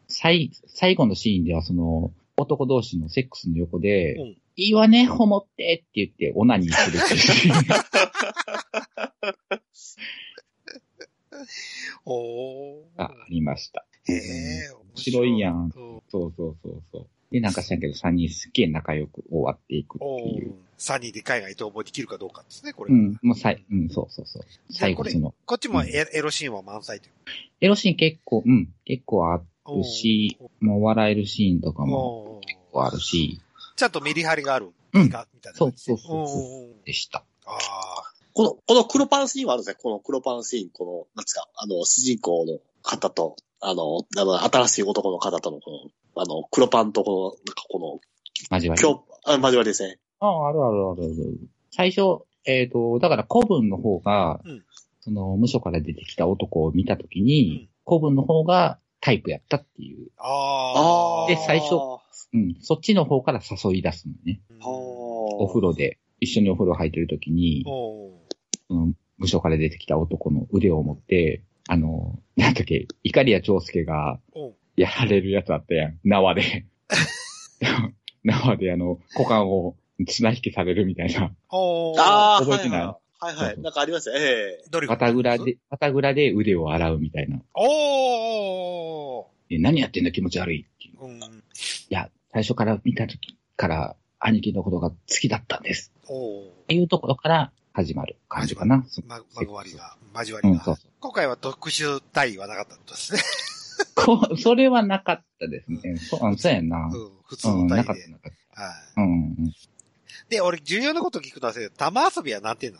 [0.08, 4.38] 最、最後のシーンではその、男同士のセックスの横で、うん。
[4.56, 7.54] いいわね、ホモってって言って、オナニーするっていう
[12.06, 13.86] おーありました。
[14.08, 15.66] へえ、面面白いやん。
[15.66, 15.72] うん
[16.10, 17.08] そうそうそうそう。
[17.32, 20.52] で、なんか知らんけど、3人すっげえ仲良く終わっていくっておいう。
[20.52, 22.94] ーサニーで海外逃亡できるかどうかですね、これ。
[22.94, 24.44] うん、もうさい、うん、そうそうそう。
[24.72, 27.14] 最後その、こっちもエエロシーンは満載という。
[27.62, 33.42] エロシーン結構、うん、結構あるし、もう笑えるシーンとかも結構あるし、
[33.76, 35.54] ちゃんとメリハリがあるうんみたいな感じで。
[35.56, 37.26] そうそうそうでした。
[37.46, 37.58] あ
[38.34, 39.80] この、この黒パンシーンはあるんですね。
[39.82, 48.00] この黒パンシーン、この、なんですか、あの、主人公の方と、あの、あの、新しい男の方との、この、あの、黒パンとこの、なんかこの、
[48.52, 48.82] 交わり。
[48.82, 50.00] 今日、あ、交わりですね。
[50.20, 51.40] ああ、あるあるあるある。
[51.72, 54.64] 最初、えっ、と、だから古文の方が、うん
[55.02, 60.10] その、無所から出てきた男を見たときうんに、古文の方がタイプやったっていう。
[60.18, 60.28] あ。
[60.28, 61.28] ああ。
[61.28, 62.02] で最初は
[62.34, 64.42] うん、そっちの方から誘い出すのね。
[64.62, 64.68] あ。
[64.68, 68.12] お風呂で、一緒にお風呂入ってるときに、おー
[68.68, 74.20] その、無所から出てきた男の腕を持って、あの、なんだっけ、イカリア長介が
[74.76, 76.00] やられるやつあったやん。
[76.04, 76.66] 縄で。
[78.24, 79.76] 縄であの、股間を
[80.08, 81.32] 綱引きされるみたいな。
[81.50, 82.82] ああ、覚えてない？
[82.82, 83.36] はいはい。
[83.38, 83.62] はいはい。
[83.62, 84.16] なんかありますよ。
[84.18, 87.40] ええどれ肩蔵で、肩蔵で腕を洗うみたいな。
[87.54, 91.06] おーえ何やってんだ気持ち悪いっていう。
[91.06, 91.20] うん。
[91.20, 91.22] い
[91.90, 95.92] や、最初から見た時から兄貴のことが好きだったんです。
[96.08, 98.86] おーっていうところから始まる感じかな。
[99.06, 100.64] ま、まぐわりが、交わりうん、が。
[100.64, 100.92] そうそう。
[101.02, 103.20] 今回は特殊体位はなかったんですね。
[103.96, 105.98] こそれはなかったですね。
[105.98, 106.78] そう、うんそうやんな。
[106.86, 107.12] うん。
[107.26, 108.10] 普通うん、の体位でなかった、。
[108.12, 108.32] なかっ
[108.64, 108.96] はい。
[108.96, 109.02] た。
[109.02, 109.54] うん、うん。
[110.30, 112.80] で、俺、重要なこと聞くのは、玉遊びは何点な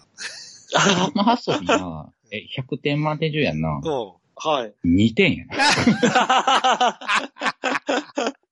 [0.78, 3.82] あの遊びな、え、100点満点中やんな。
[3.82, 4.74] のはい。
[4.86, 5.56] 2点やな。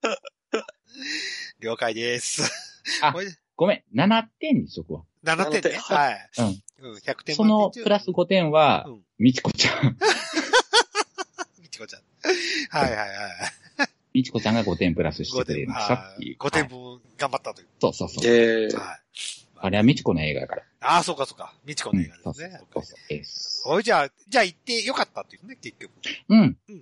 [0.03, 0.63] うん。
[1.61, 2.51] 了解です。
[3.01, 3.13] あ
[3.55, 5.03] ごめん、7点にしとくわ。
[5.23, 5.59] 7点ね。
[5.59, 6.29] 7点はい。
[6.39, 6.63] うん。
[6.91, 9.97] うん、100点そのプラス5点はうん、みちこちゃん。
[11.61, 12.01] みちこちゃん。
[12.69, 13.09] はいはいはい。
[14.13, 16.37] みちこちゃんが5点プラスして5くれ点、ましたっていう。
[16.37, 17.67] 5点はい分頑張ったという。
[17.81, 18.25] そうそうそう。
[18.27, 18.99] ええはい。
[19.55, 20.63] あれはみちこの映画やから。
[20.81, 21.53] ああ、そうかそうか。
[21.63, 22.61] みちこの映画ですね。
[22.73, 23.63] そうそうです。
[23.65, 25.91] おい、じゃあ、じゃあ行ってよかったっていうね、結局。
[26.29, 26.81] うんうん。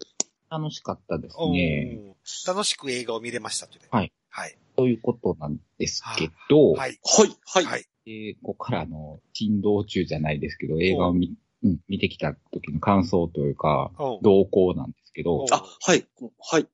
[0.49, 1.99] 楽しかったですおね。
[2.25, 3.87] ー楽しく映画を見れましたというね。
[3.91, 4.11] はい。
[4.29, 4.57] はい。
[4.75, 6.99] ということなんですけど、はい。
[7.03, 7.85] はい、はい。
[8.05, 8.33] はい。
[8.33, 16.05] でここからの、珍道中じゃないですけど、映画を見、うん、見てきた時の感想というか、動向なんですけどあ、はい、
[16.39, 16.67] はい。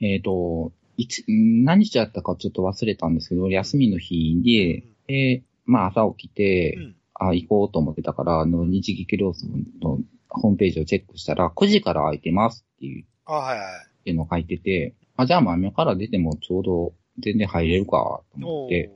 [0.00, 6.96] えっ、と、いつ、ん何日だったかちょっと忘れたんですけど、休みの日で、で、まあ朝起きて、うん。
[7.14, 13.66] あ、行こうと思ってたから、あの、日劇ローソンのホームページをチェックしたら、9時から空いてますっていうあはいはい。
[14.00, 18.90] っていうのを書いてて、あ、じゃあまあ今から出てもちょうど全然入れるかと思おって、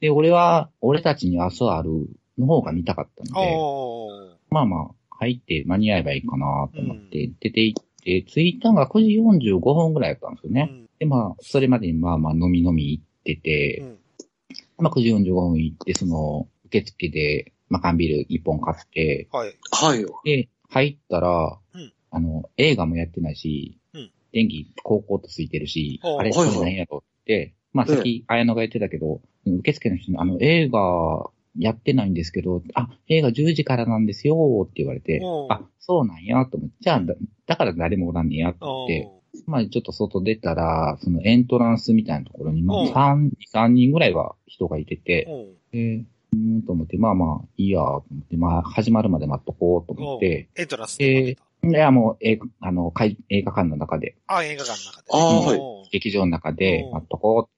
[0.00, 10.68] で、俺は、俺たちに明日あるの方が見たかったので、まあまあ、入って間に合えばいいかなと思って、出て行って、着いたのが9時45分ぐらいだったんですよね。
[10.70, 10.88] うん。
[10.98, 13.98] で、まあ、それまでにまあまあ飲み飲み行ってて、うん。
[14.78, 19.56] まあ9時45分行って、その、受付で、まあ缶ビール1本買って、はい。
[19.72, 20.06] はい。
[20.24, 21.92] で、入ったら、うん。
[22.10, 24.10] あの、映画もやってないし、うん。
[24.32, 37.14] 電気、高校とついてるし、あれ、これ何やとって、まあ、さっき、綾野が言ってたけど、受付の人に、あの、映画、やってないんですけど、あ、映画10時からなんですよって言われてあ、そうなんやと思って、じゃあ、だ
[37.46, 39.08] だから誰もおらんねやと思って、
[39.46, 42.92] まあちょっと外出たら、そのエントランスみたいなところに、まあうん。
[42.92, 51.46] 3、3人ぐらいは人がいてて、おうで、うーんと思って、まあまあ、いいやと思って、まあ始まるまで待っとこうと思って、エントランスで待ってた。
[51.68, 55.08] いやもう映画、あの、会映画館の中で、あ、映画館の中で。
[55.12, 55.58] あーはい。
[55.58, 56.92] おう劇場の中でうん。
[56.92, 57.55] 待っとこうって、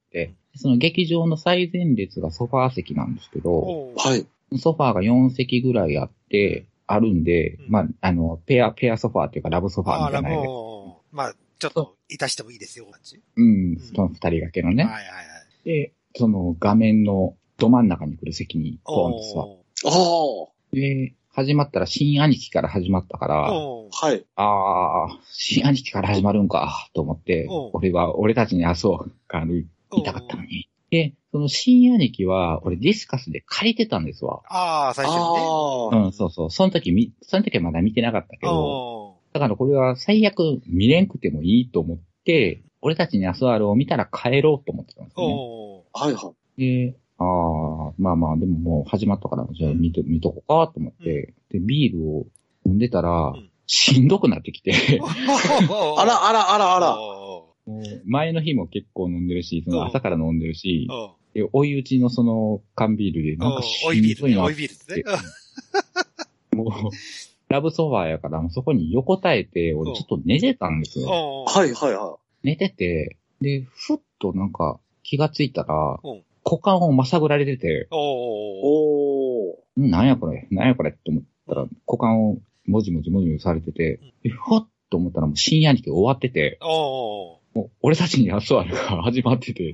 [0.54, 4.26] その劇場の最前列がソファー席なんですけど、はい。
[4.58, 10.48] ソファーが4席ぐらいあって、あるんで、うんまあ、あの、ペア、ペアソファーっていうかラブソファーみたいなやつ。
[10.48, 13.20] おうまあ、ちょっと、いたしてもいいですよ、感じ。
[13.36, 14.84] うん、その二人掛けのね。
[14.84, 15.10] はいはいは
[15.64, 15.68] い。
[15.68, 19.18] で、その画面のど真ん中に来る席にポンと
[19.84, 24.24] 座っおで、始まったら新兄貴から始まったから、はい。
[24.34, 29.66] ああ、新兄貴から始まるんか、と思って俺は、俺たちに遊ぶが言い
[30.04, 30.68] たかったのに。
[30.90, 34.40] で、その新兄貴は、俺ディスカスで借りてたんですわ。
[34.48, 35.22] ああ、最初にね。
[35.22, 35.96] ああ。
[36.06, 36.50] うん、そうそう。
[36.50, 45.34] その時み、その時はまだ見てなかったけど、だからこれは最悪見れんくてもいいと思って、俺たちにアスワールを見たら帰ろうと思ってたんですよね。
[45.92, 52.26] はいはで、ああ、まあまあ、でももう始まったから、じゃあ見と、見とこうかと思って、で、ビールを
[52.64, 57.17] 飲んでたら、んしんどくなってきて、あらあらあらあら。
[58.06, 60.88] 前の日も結構飲んでるし、その朝から飲んでるし、
[61.52, 63.84] 追い打ちのその缶ビールで、なんかし。
[64.18, 64.20] ん。
[64.20, 65.02] どいなっおいビールですね。
[65.02, 66.68] て、もう、
[67.48, 71.44] ラブソファーやから、もうそこに横たえて、俺ちょっと寝てたんですよ。
[71.44, 77.86] はいはいは寝てて、で、ふっとなんか気がついたらうん、股間をまさぐられてて、い。
[77.90, 89.72] おうおなんやこれ、なんやこれって思ったら、股間をもじもじもじもじされてて、でふわっと思ったらもう深夜に終わってて、おうもう俺たちにアスワルが始まってて、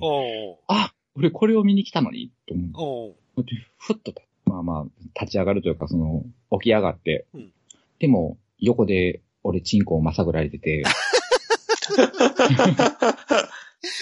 [0.69, 7.53] あ、俺これを見に来たのに、と思って、ふっとた、まあまあ、立ち上がるというか、その、起き上がって、うん。
[7.99, 10.83] でも、横で俺チンコをまさぐられてて、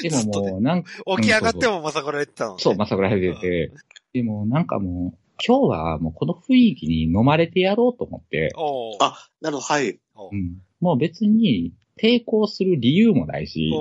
[0.02, 2.58] でももう、なんか、起き上がってもまさぐられてたのね。
[2.60, 3.72] そう、まさぐられてて、
[4.12, 8.52] でもなんかもう、今日はもうこの雰囲気に飲まれてやろうと思って、
[9.00, 9.98] あ、なるほど、はい。
[10.30, 13.72] うん、もう別に抵抗する理由もないし、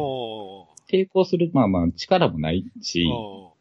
[0.92, 3.08] 抵抗する、まあまあ力もないし、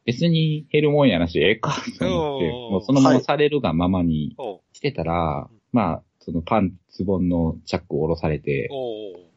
[0.05, 4.37] 別に減るもんやなし、ええか、と思って、もうそのままされるがままに
[4.73, 8.69] してたら、まあ、そのパンツボンのチャックを下ろされて、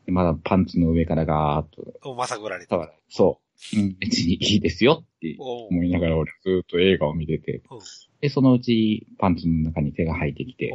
[0.08, 2.15] まだパンツの上からガーッと。
[2.15, 3.39] まさぐられて触られそ
[3.76, 7.62] う、うん、別にいいですよって思いながら俺ずーっと映画を見てて。
[7.71, 7.80] うん、
[8.19, 10.73] で、そのうちパンツの中に手が入ってきて、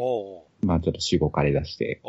[0.63, 2.01] まあちょっとしごかれ出して、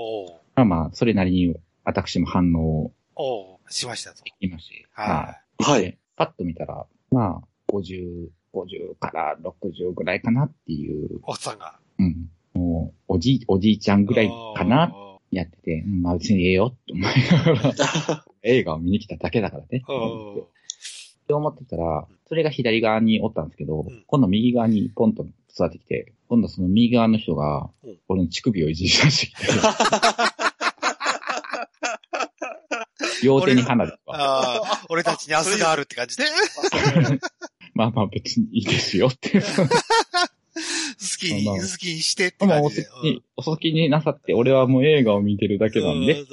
[0.56, 1.56] まあまあ、それなりに
[1.90, 4.24] 私も反応をしましたと。
[4.24, 5.82] できましはあ、はい。
[5.82, 11.20] でパッと見たら、まあ、50、50から60ぐらいかなっていう、い。
[11.24, 11.80] おっさんが。
[11.98, 12.30] うん。
[12.54, 14.94] もう、おじい、おじいちゃんぐらいかな、
[15.32, 19.68] やってて、うんまあ別にええよって思いながら、 映画を見に来ただけだからね。
[19.80, 29.48] って思ってたら、それが左側におったんですけど、うん今度右側にポンと座ってきて、今度その右側の人がうん、俺の乳首をいじり出してきて、
[33.24, 36.24] 両手に花火とか、ああ、俺たちに明日があるって感じで。
[37.74, 39.42] まあまあ別にいいですよって。
[39.42, 39.42] 好
[41.18, 42.88] きに、まあ好きにしてって感じで。
[43.38, 46.28] お先になさって、俺はもう映画を見てるだけなんで、うん。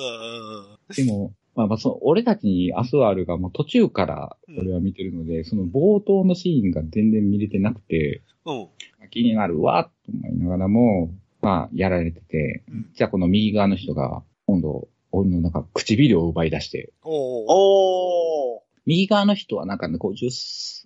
[0.94, 8.68] でも、まあまあそう、俺たちにアスワールがもう途中から俺は見てるので、その冒頭のシーンが全然見れてなくて、うん。
[9.10, 12.90] 気になるわ、と思いながらも、まあ、やられてて、うん。
[12.94, 14.88] じゃあこの右側の人が、今度、俺
[15.24, 18.62] のなんか唇を奪い出して、おお。
[18.84, 20.28] 右側の人はなんかね、50、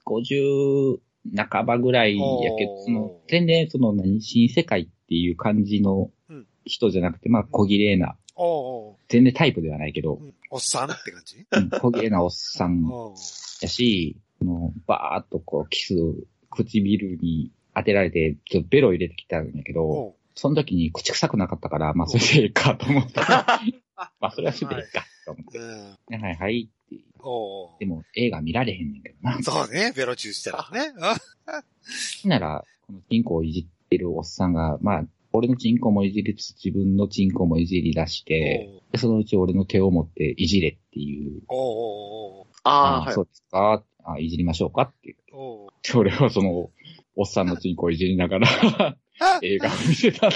[0.07, 0.99] 50
[1.37, 6.47] 半ばぐらいやけど、その、全然その何、新世界っていう感じのうん。
[6.67, 8.99] 人じゃなくて、まあ、小綺麗な、おお。
[9.09, 10.35] 全然タイプではないけどう、ん。
[10.51, 11.47] おっさんって感じ？
[11.51, 13.15] うん小綺麗なおっさん お
[13.63, 16.15] やし、そのバーっとこう、キスを
[16.51, 23.61] 唇に当てられて、ちょっとベロ入れてきたんやけど、おその時に口臭くなかったから、まあ、それでいいかと思った。
[24.21, 25.59] まあ、それはそれで いいかと思って。
[25.59, 26.23] うん。
[26.23, 27.05] はいはいって。
[27.21, 27.87] おおで。
[27.87, 29.43] も、映画見られへんねんけどな。
[29.43, 30.93] そうね、ベロチューしたらね。
[31.47, 41.43] あなら、このチンコをいじってるおっさんが、まあ、俺のチンコもいじりつつ、自分のチンコもいじり出して、でそのうち俺の手を持っていじれっていう。
[41.49, 43.23] おああ、はいそ。
[43.23, 45.33] うですかあいじりましょうかって言って。
[45.33, 46.71] おおで俺はその、
[47.17, 48.49] おっさんのチンコをいじりながら、
[49.43, 50.31] 映画を見てた。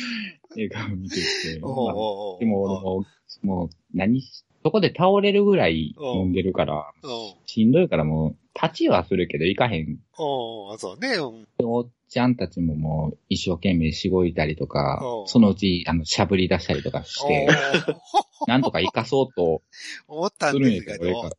[0.56, 1.60] 映画を見てて。
[1.62, 3.04] おまあおでも俺も、
[3.42, 9.98] もう、何し、そこで倒れるぐらい飲んでるから、おしんどいからもう、立ちはするけど行かへん。
[10.16, 11.16] おおそうね。
[11.16, 17.48] うんおっちゃんたちももう、一生懸命しごいたりとかそのうち、あの、しゃぶり出したりとかして、
[18.46, 19.62] なんとか行かそうと、
[20.08, 21.04] お思ったんですけど。
[21.04, 21.30] うん。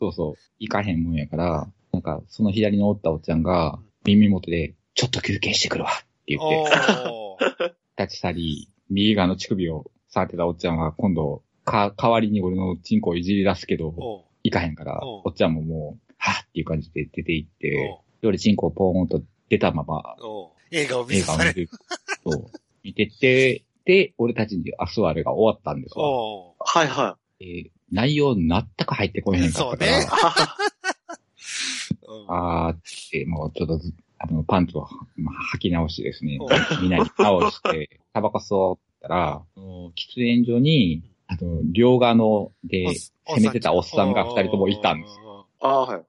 [0.00, 13.94] そうそう、行かへんもんやから、なんか、その左におったおっちゃんが、耳元で、ちょっと休憩してくるわって言って、立ち去り、右側の乳首を触ってたおっちゃんは、今度、か、代わりに俺のチンコをいじり出すけど、
[14.42, 17.70] 行かへんから、おっちゃんももう、はぁっていう感じで出て行って、
[18.20, 20.02] で俺チンコをポーンと出たまま、
[20.70, 21.68] 映画を見映せされる。
[22.24, 22.46] そう、
[22.82, 26.08] 見てて、で、俺たちに明日はあれが終わったんですわ。
[26.08, 28.48] おはいはえー内容全
[28.86, 30.48] く入ってこえへんかったから、そうね。
[32.08, 32.80] う んあーっ
[33.10, 36.48] て、もうちょっとず、あの、パンツを、まあ、履き直してですねお、
[36.80, 42.86] みんなに直して、 タバコ吸ったら、喫煙所に、あの、両側ので、
[43.26, 45.46] 攻めてたおっさんが二人ともいたんですよ。
[45.60, 45.64] い。
[45.64, 46.02] ああ、はい。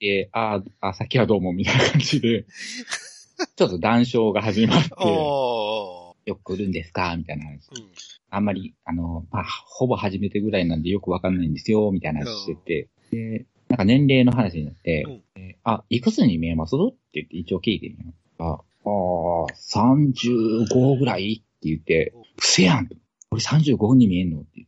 [0.00, 2.44] で、あーあ、さっきはどうも、みたいな感じで、
[3.56, 7.16] ちょっと談笑が始まって、およく来るんですか？
[7.16, 7.68] みたいな話。
[7.70, 7.88] ーうん
[8.34, 16.76] あんまり、あの、まあ、ほぼ初めてぐらいなんでよくわかんないんですよ、みたいな話してて、で、なんか年齢の話になって、うんえあ、いくつに見えます？
[16.76, 18.42] って言って一応聞いてみよう。
[18.42, 22.90] あ、あー35ぐらいって言ってうん、うせやん
[23.30, 24.66] 俺35に見えんのって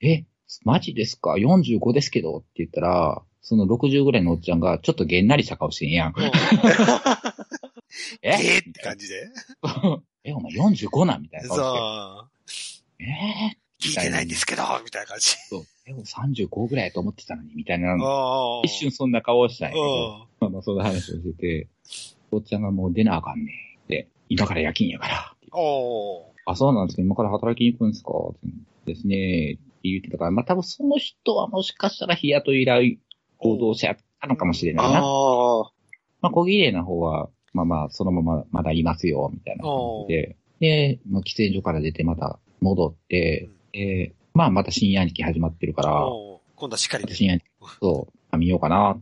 [0.00, 0.24] え、
[0.64, 6.14] マジですか ?45 ですけどって言ったら、その60ぐらいのおっちゃんがちょっとげんなりした顔してんやん。
[8.22, 8.30] え？
[8.30, 9.28] えーって感じで？
[10.24, 11.22] え、お前45なん？
[11.22, 11.66] みたいな顔して。
[11.68, 13.04] そう。
[13.04, 13.86] えー？
[13.86, 15.26] 聞いてないんですけど、みたいな感じ。
[15.48, 15.66] そう。
[15.90, 17.96] え、もう35ぐらいやと思ってたのに、みたいな。
[18.64, 21.68] 一瞬そんな顔をしたんやけど、おまあまあそんな話をしてて、
[22.30, 23.52] おっちゃんがもう出なあかんね
[23.86, 23.88] ん。
[23.88, 25.34] で、今から夜勤やから。
[26.46, 28.12] あ、そうなんですか今から働きに行くんですか？
[28.86, 29.58] ですね。
[29.58, 32.96] って言ってたから、まあ多分その人はもしかしたら日雇い依頼
[33.38, 35.00] 行動者やったのかもしれないな。
[35.00, 39.72] まあ小綺麗な方は、まあまあそのまままだいますよ、みたいな感
[40.08, 40.36] じで。
[40.60, 45.90] で、まあ喫煙所から出てまた戻って、で、まあまた深夜日記始まってるから、
[46.56, 47.14] 今度はしっかりね。
[47.14, 47.46] 深夜日記、
[47.80, 48.98] そう、あ見ようかな。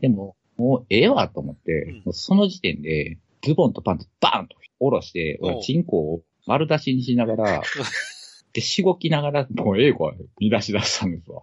[0.00, 7.62] でも、もうええわと思って、うんもうその時点で、ズボンとパンツバーンと下ろして、俺、チンコを丸出しにしながら、
[8.52, 11.42] で、しごきながら、もう英語は見出し出したんですわ。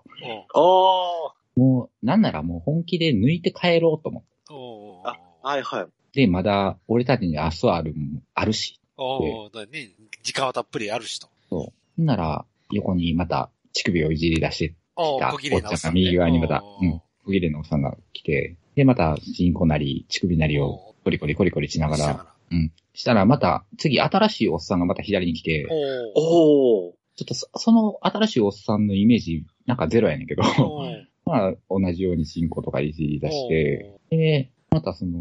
[0.53, 4.27] おもう、なんならもう本気で抜いて帰ろうと思って。
[4.49, 5.17] おうあ。
[5.41, 5.87] はいはい。
[6.13, 8.79] で、まだ、俺たちに明日あるもあるし。
[8.97, 9.91] おうだね。
[10.23, 11.27] 時間はたっぷりあるしと。
[11.49, 12.01] そう。
[12.01, 22.35] なら、横にまた、乳首をいじり出してきた、おっちゃんが右側にまた、おうん、小綺麗なおっさんが来て、で、また、チンコなり、乳首なりを、コリコリコリコリしながら、しながら。
[22.93, 26.93] したらまた、次新しいおっさんがまた左に来て、おうおお。
[27.15, 30.43] ちょっとそその新しいおっさんのイメージ、なんかゼロやねんけど、
[31.25, 35.19] まあ、同じように進行とかいじり出して、で、またその、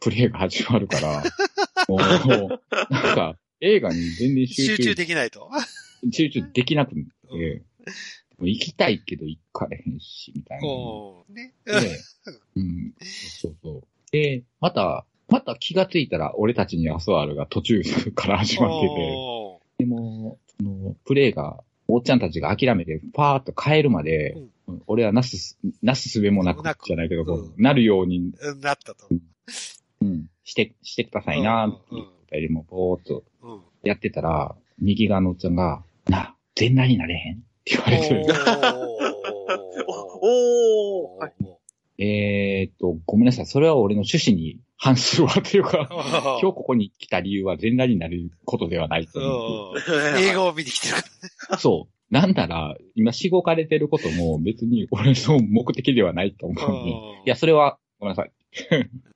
[0.00, 1.22] プレイが始まるから、
[1.88, 5.50] もう、なんか、映画に全然集中集中できないと。
[6.12, 7.00] 集中できなくて、
[7.30, 7.38] うん。
[7.38, 7.62] で
[8.38, 11.34] も行きたいけど行かれへんし、みたいな。
[11.34, 11.54] ね。
[11.64, 11.72] で、
[12.56, 13.82] うん、そうそう。
[14.10, 17.82] で、また、また気がついたら、俺たちにアソアルが途中
[18.14, 18.94] から始まってて、
[19.78, 24.36] でも、その、プレイが、おっちゃんたちが諦めて、パーッと帰るまで、
[24.86, 29.08] 俺はなすす、なすすべもなくじゃないけど、こううんなるように、うんなったと。
[30.00, 31.96] うん、して、してくださいな、ってうん。
[31.98, 33.60] 言ったりも、ぼーっとうん。
[33.82, 37.36] やってたら、右側のおっちゃんが、なあ、全裸になれへん？
[37.36, 38.24] って言われてる。
[40.20, 41.32] おーはい
[41.98, 43.46] えーっと、ごめんなさい。
[43.46, 49.74] それは俺の趣旨に反するわというか、 今日ここに来た理由は全裸になることではないと思う。
[49.74, 50.94] うん映画を見に来てる
[51.48, 52.12] かそう。
[52.12, 56.68] なんなら、今しごかれてることも別に俺の目的ではないと思うら。
[56.70, 56.90] のに。
[56.92, 56.94] い
[57.24, 58.30] や、それは、ごめんなさい。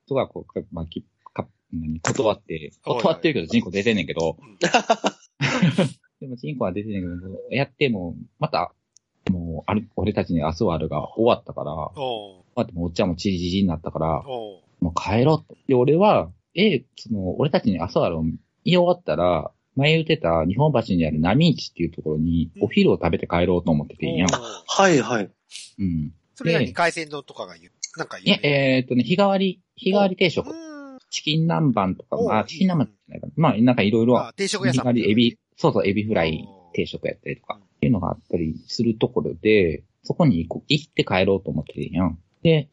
[0.07, 4.39] そこはこう、まあ、きか何断って、断ってるけど、人口出てんねんけど、
[6.21, 8.73] でも人口は出てんねんけど、やっても、また、
[9.31, 15.57] もう、ある、俺たちに明日はあるが終わったから、おまあ、もうおっちゃんもチリジジになったから、おもう帰ろうと。
[15.67, 24.29] で、俺は、え、その、俺たちに明日あるを言い終わったら、前言ってた日本橋にある波市っていうところに、お昼を食べて帰ろうと思っててんやん。
[24.29, 25.31] はいはい。
[25.79, 26.13] うん。
[26.35, 28.39] それなに海鮮丼とかが言う、なんか言う。
[28.47, 30.51] えーっとね、日替わり、日替わり定食。
[30.51, 30.71] うん
[31.11, 33.33] チキン南蛮とか、おまあ、チキン南蛮じゃないかな。
[33.37, 34.85] まあ、なんかいろいろ、あ、定食屋日さん。
[34.85, 42.19] 替わりエビ、そうそう、エビフライ定食やったりとか、っていうのがあったりするところで、そこに行って帰ろうと思っててんやん。
[42.43, 42.71] で、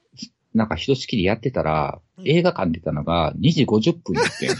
[0.53, 4.49] なんかひとしきりやってたら、うん映画館出たのが2時50分やってん。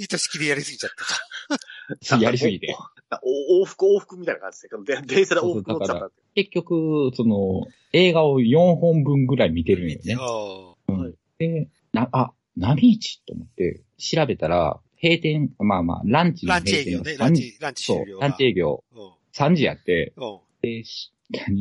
[0.00, 1.04] いいとしきりやりすぎちゃった
[2.16, 2.18] か。
[2.22, 2.74] やりすぎて。
[3.22, 4.70] お往復往復みたいな感じで、
[5.02, 6.10] で電車で往復乗っちゃった。
[6.34, 10.16] 結局、その、映画を4本分ぐらい見てるんよね。
[10.18, 17.12] あうんで、な、あ、波市と思って調べたら、閉店、まあまあ、ランチのランチ営業ね。
[17.12, 18.28] 閉店が3ランチ、ランチ終了、が。
[18.28, 19.10] ランチ営業うん。
[19.34, 20.38] 3時やって、うん。
[20.62, 21.12] で、し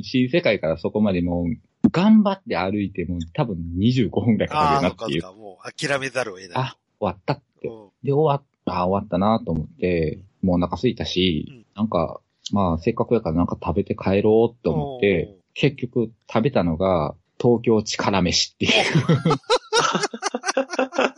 [0.04, 1.46] 新世界からそこまでもう、
[1.92, 5.22] 頑張って歩いても多分25分ぐらいかああ、かるなっていう。
[5.22, 5.42] そっかそっか。
[5.42, 6.52] もう諦めざるを得ない。
[6.56, 7.68] あ、終わったって。
[7.68, 7.90] うん。
[8.04, 12.22] で、終わった、あ終わったなと思って、もうお腹空いたし、うんなんか、
[12.52, 18.72] まあ、せっかくやからなんか食べて帰ろうって思って、結局食べたのが、東京力飯っていう。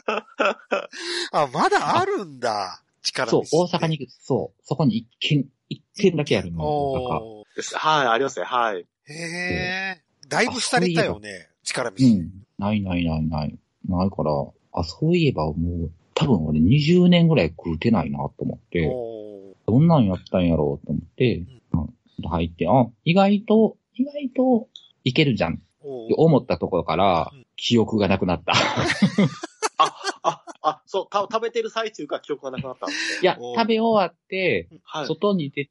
[1.31, 2.81] あ、まだあるんだ。
[3.01, 7.23] 力そう、大阪に、そう、そこに一軒、一軒だけあるの、大阪。
[7.23, 8.79] おーですはい、ありますね、はい。
[8.79, 10.01] へえ。
[10.27, 11.49] だいぶ廃れたよね。
[11.63, 12.05] 力飯。
[12.05, 12.31] うん。
[12.57, 13.57] ないないないない。
[13.87, 14.31] ないから、
[14.73, 18.89] あ、そういえばもう、多分俺20年ぐらい食うてないなと思って、
[19.67, 21.43] どんなんやったんやろうと思って、
[21.73, 24.67] うん、入って、あ、意外と、意外と
[25.03, 25.61] いけるじゃん
[26.17, 28.53] 思ったところからうん、記憶がなくなった。
[30.85, 33.19] そう、た食べてる最中から記憶がなくなったんですね。
[33.21, 35.07] いや、お食べ終わって、はい。
[35.07, 35.69] 外に出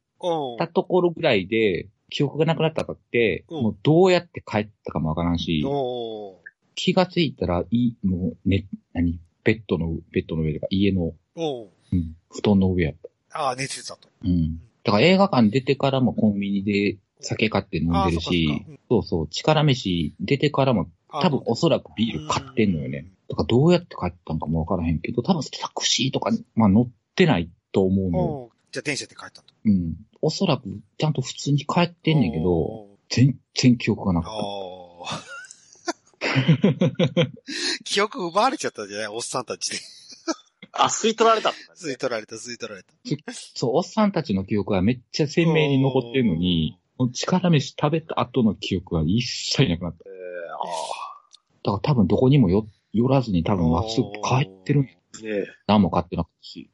[0.57, 5.65] たところぐらいで、記憶がなくなったかって、うんもうどうやって帰ったかもわからんし、
[6.75, 11.41] 気がついたら、い、もう、ね、何ベッドの、ベッドの上とか、家の、う
[11.95, 12.95] ん、布団の上やっ
[13.31, 13.39] た。
[13.39, 14.09] ああ、寝てたと。
[14.23, 14.59] うん。
[14.83, 23.07] だから映画館出てからもコンビニで酒買って飲んでるしかそうん、そうそう、力飯出てからもあ多分おそらくビール買ってんのよね。
[23.29, 28.23] だからどうやって帰ったんかもわからへんけど、多分タクシーとかに、まあ乗ってないと思うのよ。
[28.25, 29.53] おーじゃあ電車で帰ったと。
[29.65, 29.95] うん。
[30.21, 30.63] おそらく
[30.97, 35.35] ちゃんと普通に帰ってんねんけど、全然記憶がなかっおー
[37.83, 39.07] 記憶奪われちゃったんじゃない？
[39.07, 39.77] おっさんたちで。
[40.73, 42.91] あ、吸い取られた吸い取られた、吸い取られた。
[42.91, 43.33] た。
[43.33, 46.77] そう、おっさんたちの記憶はめっちゃ鮮明に残ってるのに、
[47.13, 50.03] 力飯食べた後の記憶は一切なくなった。
[50.05, 54.91] えー、だから多分どこにもよ寄らずに多分まっすぐ帰ってるんね
[55.67, 56.69] 何も買ってなかったし。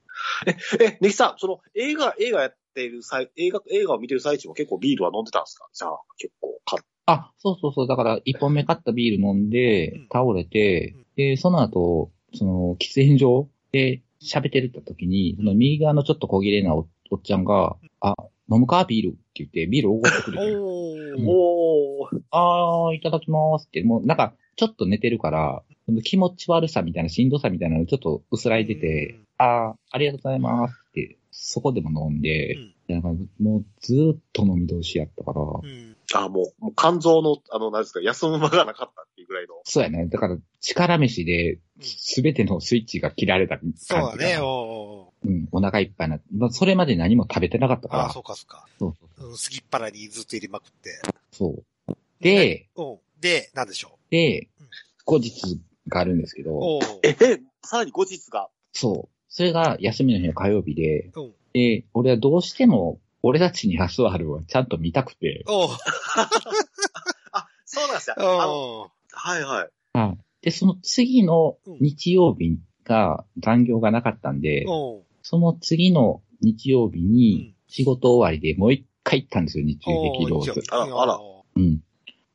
[0.46, 0.52] え。
[0.84, 5.68] え、ネキさん、その映画、映画やっている際、映画、映画を見てる最中も結構ビールは飲んでたんですか？
[5.74, 7.88] じゃあ、結構買っあ、そうそうそう。
[7.88, 18.16] だから一本目買ったビール飲んでうん、倒れてうん、で、その後、その、喫煙所で喋ってるった時に、その右側のちょっと小切れなおおっちゃんが、あ、
[18.50, 18.86] 飲むか？
[18.86, 19.14] ビール？
[19.14, 20.56] って言って、ビールおごってくれて。
[20.56, 21.26] おうんー。
[21.28, 22.22] おー。
[22.32, 35.96] あー、いただきますって、もうなんか、ちょっと寝てるから、その気持ち悪さみたいな、しんどさみたいなのちょっと薄らいでて、あー、ありがとうございますって、そこでも飲んで、なんかもうずーっと飲み通しやったから、うん。
[36.14, 39.56] あ、もう、もう肝臓の、あの、なんですか、休む間がなかったっていうぐらいの。
[39.64, 40.08] そうやね。
[40.08, 45.28] だから、力飯で、すべてのスイッチが切られた感じそうだね、おー。
[45.28, 46.20] うん、お腹いっぱいな。
[46.36, 48.04] まあ、それまで何も食べてなかったから。
[48.04, 48.66] ああ、そうかそうか。
[48.80, 51.02] そうそううん、すぎっ腹にずっと入れまくって。
[51.32, 51.94] そう。
[52.20, 52.98] で、うん。
[53.22, 54.68] で、なんでしょでうん、
[55.06, 56.46] 後日があるんですけう。
[56.46, 57.00] ど、おー。
[57.04, 59.16] え、で、さらに後日が、そう。
[59.28, 61.34] それが休みの日の火曜日で、うん。
[61.54, 65.78] で、俺はどうしても、俺たちに明日はあるをちゃんと見たくて、おー。
[67.32, 68.16] あ、そうなんですよ。
[68.18, 68.90] あの、おー。
[69.12, 69.98] はいはい。
[69.98, 70.18] はい。
[70.42, 75.02] で、その次の日曜日が残業がなかったんで、おー。
[75.22, 80.62] その次の日曜日うんに仕事終わりでもう一回行ったんですよ、日曜劇ローズ。
[80.72, 81.20] あらあら
[81.56, 81.84] うん。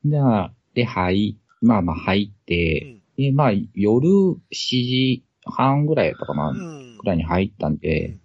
[0.05, 0.19] で、
[0.75, 1.37] で、はい。
[1.61, 6.99] まあまあ入って、で、まあ夜7時半ぐらいやったかな、うん。
[6.99, 8.17] ぐらいに入ったんで、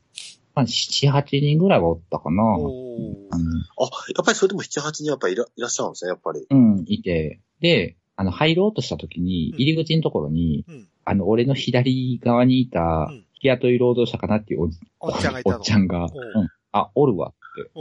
[0.54, 2.44] まあ、7、8人ぐらいはおったかな。
[2.44, 6.46] あやっぱりそれでも7、8人やっぱりいらいらっしゃるんですね、やっぱり。
[6.50, 7.39] うん、いて。
[7.62, 10.88] で、あの、入ろうとした時に、うん入り口のところに、うん。
[11.06, 15.44] あの、俺の左側にいたうん、日雇い労働者かなっていうおじおっちゃんがい。
[15.46, 17.72] おっちゃんが、おううん、あ、おるわって、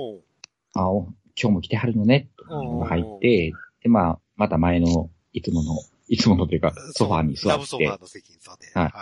[0.75, 1.09] あ、お
[1.41, 3.53] 今日も来てはるのね、入って、
[3.83, 5.75] で、まあ、また前の、いつもの、
[6.11, 7.49] いつものというか、ソファーに座って。
[7.51, 8.67] ラブソファ、ーの席に座って。
[8.75, 8.85] はい。
[8.87, 8.93] はい。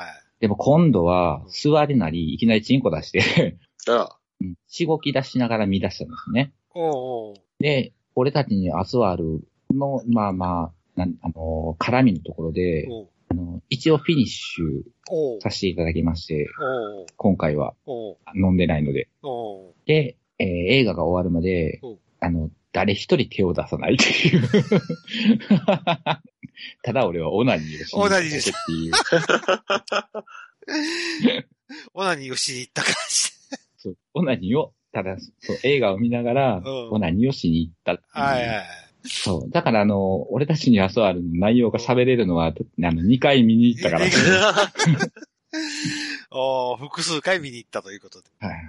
[0.40, 3.56] でも今度は、座りなり、いきなりチンコ出して、
[3.88, 4.54] あうん。
[4.68, 6.52] しごき出しながら見出したんですね。
[6.74, 6.90] おう
[7.30, 7.34] おう。
[7.60, 9.40] で、俺たちにアスワール
[9.74, 12.86] の、まあまあ、なんあのー絡みのところで、
[13.30, 16.46] あの、一応フィニッシュさせていただきまして、
[17.16, 17.74] 今回は。
[18.34, 19.08] 飲んでないので。
[19.86, 21.92] で、えー映画が終わるまでう。
[21.92, 24.48] ん、あの、誰一人手を出さないっていう。
[26.82, 27.94] ただ俺はオナニーをし
[28.68, 29.32] に行ったって
[31.32, 31.46] いう。
[31.94, 33.32] オナニーをしに行った感じ。
[33.78, 38.20] そうオナニーを、ただ、そう、映画を見ながら、うんオナニーをしに行ったっていう。
[38.20, 38.66] はいはい。
[39.04, 39.50] そう。
[39.50, 44.06] だからあの、俺たちにはそうある内容が喋れるのは、あの、2回見に行ったから。
[46.30, 48.28] おー複数回見に行ったということで。
[48.40, 48.62] はいはい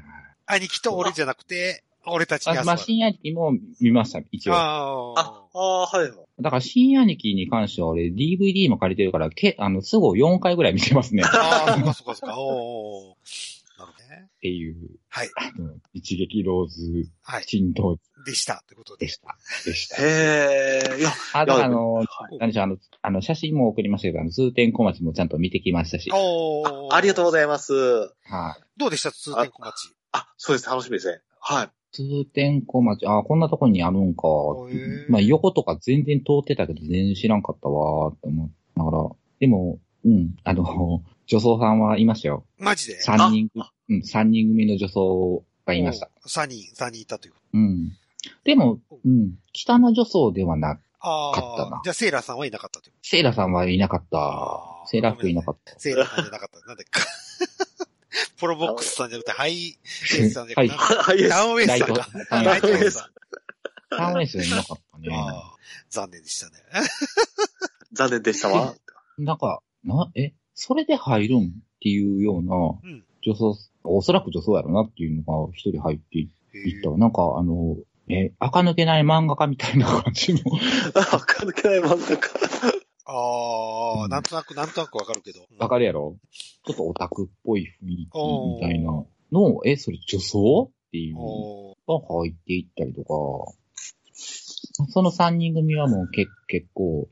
[0.52, 4.54] 兄貴と俺じゃなくて、俺たちまあ、深夜期も見ました、一応。
[4.56, 5.20] ああ、
[5.54, 6.12] ああ、はいはい。
[6.42, 11.24] だから深夜期に関しては俺 DVD も借りてるから、け、あの、すぐ4回ぐらい見てますね。
[11.24, 12.40] っ ああ、そっかそっかそっか。
[12.40, 14.30] おーなるほどね。
[14.42, 14.76] ていう、
[15.10, 15.30] はい。
[15.36, 17.44] あの、一撃ローズはい。
[17.46, 18.64] 浸透でした。
[18.68, 19.06] ということで。
[19.06, 19.38] でした。
[19.66, 19.96] でした。
[20.02, 22.08] へえ、いや、あ、だからあいの、はい
[22.40, 26.10] 何でしょう、あの、あの、写真も送りましたけど、あの、通天小町もちゃんと見てきましたし。
[26.10, 27.74] はい、おーありがとうございます。
[28.78, 29.12] どうでした？
[29.12, 29.94] 通天小町。
[30.12, 31.22] あ、そうです、楽しみですね。
[31.42, 31.70] はい。
[31.92, 34.24] 通天小町、あ、こんなとこにあるんか。
[35.10, 39.10] まあ、横とか全然通ってたけど、全然知らんかったわ、って思いながら。
[39.40, 42.46] でも、うん、あの、 女装さんはいましたよ。
[42.58, 43.02] マジで？
[43.02, 43.50] 三人、
[43.90, 46.10] うん、三人組の女装がいました。。
[46.28, 47.58] 3人、三人いたということ。
[47.58, 47.92] うん。
[48.44, 51.82] でも、うん、北の女装ではな、あ勝ったなあ。
[51.84, 54.88] じゃあ、セーラーさんはいなかったというこセイラさんはいなかっあーた。
[54.88, 55.80] セイラー服いなかったと。。
[55.80, 56.68] セーラーさんじゃなかった。
[56.68, 57.00] なんでか。
[58.38, 63.10] プロボックスさんじゃなくて、ハイエースさんじゃなくて、はい、ダウンウェイスさんか。、タライトウェイスウェイスさん。
[63.90, 65.10] ターンウェイスいなかったね。
[65.90, 66.54] 残念でしたね。
[67.94, 68.76] 残念でしたわ。
[69.18, 71.50] なんか、な、え、それで入るんっ
[71.82, 73.04] ていうようなうん。
[73.22, 80.42] 女装、おそらく女装やろなっていうのが一人入っていへったら、なんかあの、え、垢抜けない漫画家みたいな感じの、
[80.96, 82.79] わかんない漫画家。
[83.12, 84.10] ああ、うん。
[84.10, 85.40] なんとなく、なんとなくわかるけど。
[85.58, 86.16] わかるやろ？
[86.66, 89.04] ちょっとオタクっぽい雰囲気みたいな。
[89.32, 90.72] のを、え、それ女装？
[90.88, 91.16] っていう。
[91.16, 93.08] のおが入っていったりとか、
[94.14, 97.08] その三人組はもうけ結構、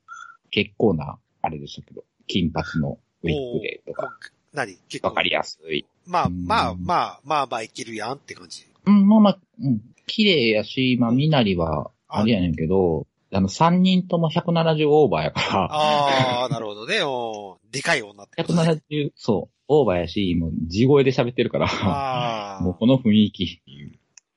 [0.52, 4.18] 結構な、あれでしたけど、金髪のウィッグでとか、
[4.54, 4.78] 何？
[4.90, 5.08] 結構。
[5.10, 5.86] わかりやすい。
[6.06, 6.46] まあ、うん。
[6.46, 8.68] まあ、まあ、まあ、まあ、いけるやんって感じ。
[8.86, 17.02] うん、まあまあ、うん、綺麗やし、まあ、みなりは、あれやねんけど、あの、三人とも170オーバーやから、ああ、なるほどね。
[17.04, 18.48] おーでかい女ってね。
[18.48, 22.62] 170、そう、オーバーやし、もう地声で喋ってるから、ああ。
[22.64, 23.48] もうこの雰囲気っ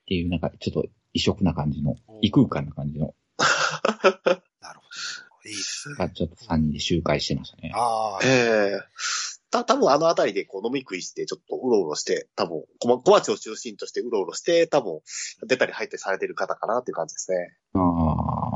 [0.07, 4.83] ていう、なんかちょっと異色な感じの、異空間な感じの、 なるほ
[5.43, 5.49] ど。
[5.49, 5.95] いいですね。
[5.97, 7.73] がちょっと3人で集会してましたね。
[7.75, 8.21] ああ。
[8.25, 15.01] ええた、多分あのあたりでこう飲み食いして、ちょっとうろうろして、多分、小ま小町を中心としてうろうろして、多分、
[15.47, 17.57] 出たり入ったりされてる方かなっていう感じですね。
[17.75, 17.83] ああ、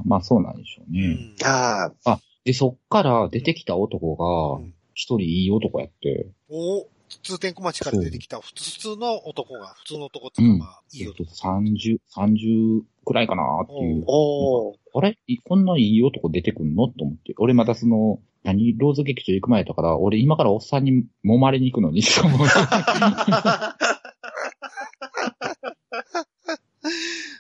[0.04, 1.34] まあそうなんでしょうね。
[1.40, 6.86] うんああ、で、そっから出てきた男がうん、一人いい男やって、お
[7.22, 11.48] 通天小町から出てきた普通の男が、普通の男っていうか、まあ、いいえっと男。
[11.60, 14.04] 30、30くらいかなっていう。
[14.06, 14.74] おー。
[14.94, 15.18] あれ？
[15.26, 16.88] いこんないい男出てくんの？
[16.88, 17.34] と思って。
[17.38, 22.02] 俺またその、何ローズ劇場行く前だから、俺今からおっさんに揉まれに行くのに、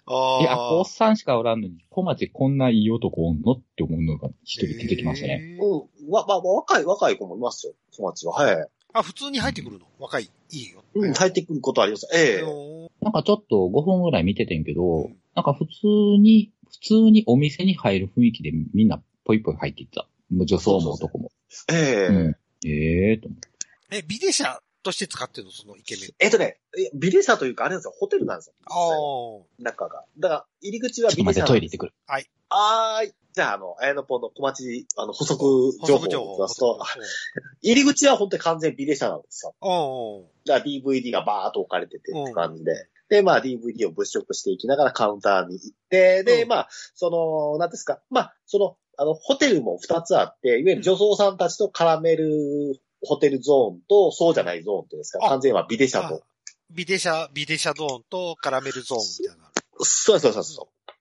[0.06, 0.40] ああ。
[0.42, 5.58] いや、おっさんしかおらんのに、小町こんないい男おんのって思うのが一人出てきましたね。
[5.60, 6.10] うん。
[6.10, 7.74] わ、まあ、若い、若い子もいますよ。
[7.92, 8.34] 小町は。
[8.34, 8.68] はい。
[8.92, 9.86] あ、普通に入ってくるの？
[9.98, 10.24] 若い。
[10.24, 10.84] いいよ。
[10.94, 12.06] うん、入ってくることあります。
[12.14, 15.72] ええおーなんかちょっと5分ぐらい見ててんけど、うんなんか普通
[16.20, 20.06] に、普通にお店に入る雰囲気でみんなぽいぽい入っていった。
[20.30, 21.32] もう女装も男も。
[21.72, 22.36] ええうん。
[22.64, 23.48] ええと思って。
[23.90, 26.10] え、ビデシャとして使ってるのそのイケメン。
[26.20, 28.54] えっとね、えビレ社というか、あれなんですよ、ホテルなんですよ。
[28.66, 29.62] ああ。
[29.62, 30.04] 中が。
[30.18, 31.94] だから、入り口はちょっと待って、ビレ社トイレ行ってくる。
[32.06, 33.14] あーい。
[33.32, 35.40] じゃあ、あの、あやのぽんの小町、あの、補足
[35.86, 36.26] 情報を補足情報。
[36.26, 36.78] 言いますと、
[37.62, 39.54] 入り口は本当に完全ビレ社なんですよ。
[39.60, 42.88] おーだから DVD がバーっと置かれててって感じで。
[43.08, 56.22] で、まあ DVD を物色していきながらカウンターに行って、で、うんまあ、その、なんですか、まあ、その、あの、ホテルも2つあって、いわゆる女装さんたちと絡めるホテルゾーンと、そうじゃないゾーンってですか、あ完全はビデ社あと。
[56.70, 59.50] ビデシャ、ビデシャゾーンとカラメルゾーンみたいな。
[59.80, 60.92] そうそうそうそう。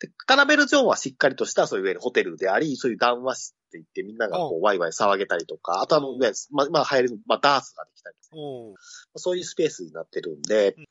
[0.00, 8.74] で、カラメルゾーンはしっかりとした、そういうホテルであり、そういう談話言ってみんながこう、ワイワイ騒げたりとか、あとあの、ね、まあ、まあ、流行りの、まあ、ダーツができたりとかうん。
[9.16, 10.84] そういうスペースになってるんでうん、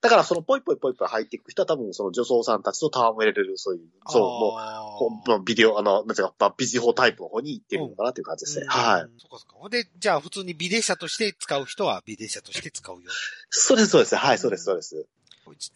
[0.00, 8.66] だからそのポイポイポイポイ入っていく人は多分その女装さんたちと戯れる、そういう、そう、もう、あーほんまあビデオ、あの、なんていうか、まあビジホタイプの方に行ってるのかなっていう感じですね。
[8.68, 9.02] はい。
[9.02, 9.04] い。
[9.18, 9.56] そっかそっか。
[9.56, 13.02] ほんで、じゃあ普通にビデシャとして使う人はビデシャとして使うよ。
[13.50, 14.16] そうです、そうです。
[14.16, 15.06] はい、そうです、そうです。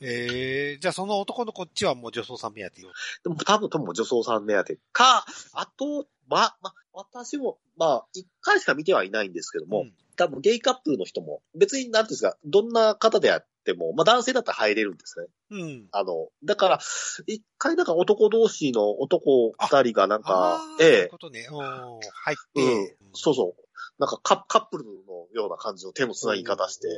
[0.00, 2.88] ええじゃあその男のこっちはもう女装さん目当てよ。
[3.22, 15.26] でも多分、多分女装さん目当てか、あと、ま、ま、私も、まあ、一回しか見てはいないんですけども、うん多分ゲイカップルの人も、別になんていうんですか、どんな方であっても、まあ男性だったら入れるんですね。
[15.50, 15.88] うん。
[15.90, 16.78] あの、だから、
[17.26, 21.48] 一回なんか男同士の男二人がなんかあ、ーそういうええ、ことね。
[21.50, 21.58] うん。
[21.58, 21.98] 入
[22.34, 23.63] っうんて。、そうそう。
[23.98, 24.90] なんかカカップルの
[25.34, 26.94] ような感じの手の繋ぎ方して、うん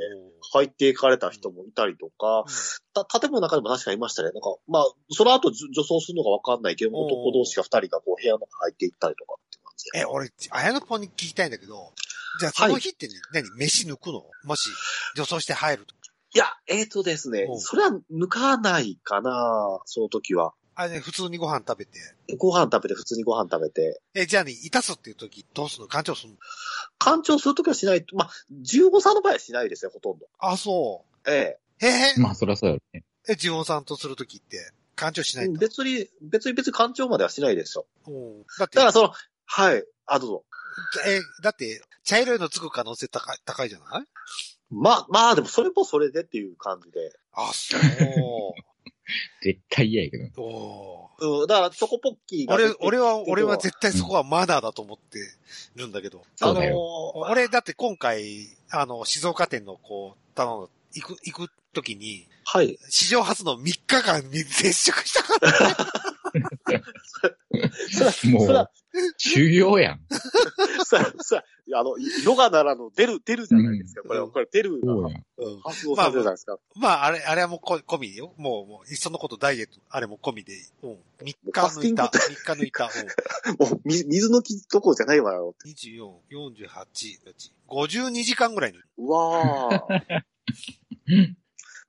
[0.52, 2.44] 入っていかれた人もいたりとか、
[2.94, 4.30] た建物の中でも確かにいましたね。
[4.30, 9.98] なんか、まあ、その後じ女装するのかわかんないけど、男同士が二人がこう部屋の中入っていったりとかって感じで。
[10.00, 11.92] え、俺、綾野ぽんに聞きたいんだけど、
[12.38, 13.50] じゃあその日ってね、何？
[13.56, 14.24] 飯抜くの？
[14.44, 14.70] もし、
[15.16, 15.94] 女装して入ると。
[16.34, 20.52] いや、えーとですねお、それは抜かないかな、その時は。
[20.78, 21.98] あれね、普通にご飯食べて。
[22.36, 24.00] ご飯食べて、普通にご飯食べて。
[24.14, 25.88] え、じゃあね、いたすっていう時、どうするの？
[25.88, 26.36] 干潮するの
[26.98, 30.26] 干潮するときはしないと、まあ、15歳の場合はしないですね、ほとんど。
[30.38, 31.86] あ、そえう。
[31.86, 33.04] えー、まあ、そりゃそうやろね。
[33.28, 35.60] え、ジオンさんとするときって、干潮しなえいんだ。
[35.60, 37.86] 別に、別に別に干潮まではしないですよ。
[38.06, 39.12] うんだってだからその、
[39.46, 40.44] はい、あ、どうぞ。
[41.06, 44.04] え、だって、茶色いのつく可能性高い、高いじゃない？
[44.70, 47.12] まあ、まあ、でもそれもそれでっていう感じで。
[47.32, 47.80] あ、そう。
[49.42, 50.42] 絶対嫌やけど。
[50.42, 55.18] おうん、だからチョコポッキーが出俺て、俺は、俺は絶対そこはマナーだと思って
[55.76, 56.24] るんだけど。
[56.40, 56.72] あのー
[57.14, 62.78] 俺、だって今回、あの、静岡店のこう、頼む、行く、行く時に、はい。
[62.88, 65.76] 史上初の3日間に接触したから。
[67.90, 68.70] そら、もう
[69.18, 70.00] 修行やん。
[70.84, 71.44] そら、そら、
[71.74, 74.02] あの、ヨガならの出る、出るじゃないですか。
[74.02, 75.24] これ、うんこれ出るそうやん。
[75.96, 76.58] されるじゃないですか。
[76.76, 78.34] まあ、あれ、あれはもうこ込みよ。
[78.36, 80.90] もう、もう、いっそのことダイエット、あれも込みで、うん。
[80.92, 82.04] 3日抜いた。
[82.04, 82.84] 3日抜いた。
[82.84, 83.56] うん。
[83.70, 85.54] もう、水水抜きどころじゃないわよ。
[85.64, 88.78] 24、48、52時間ぐらいに。
[88.98, 90.24] うわー。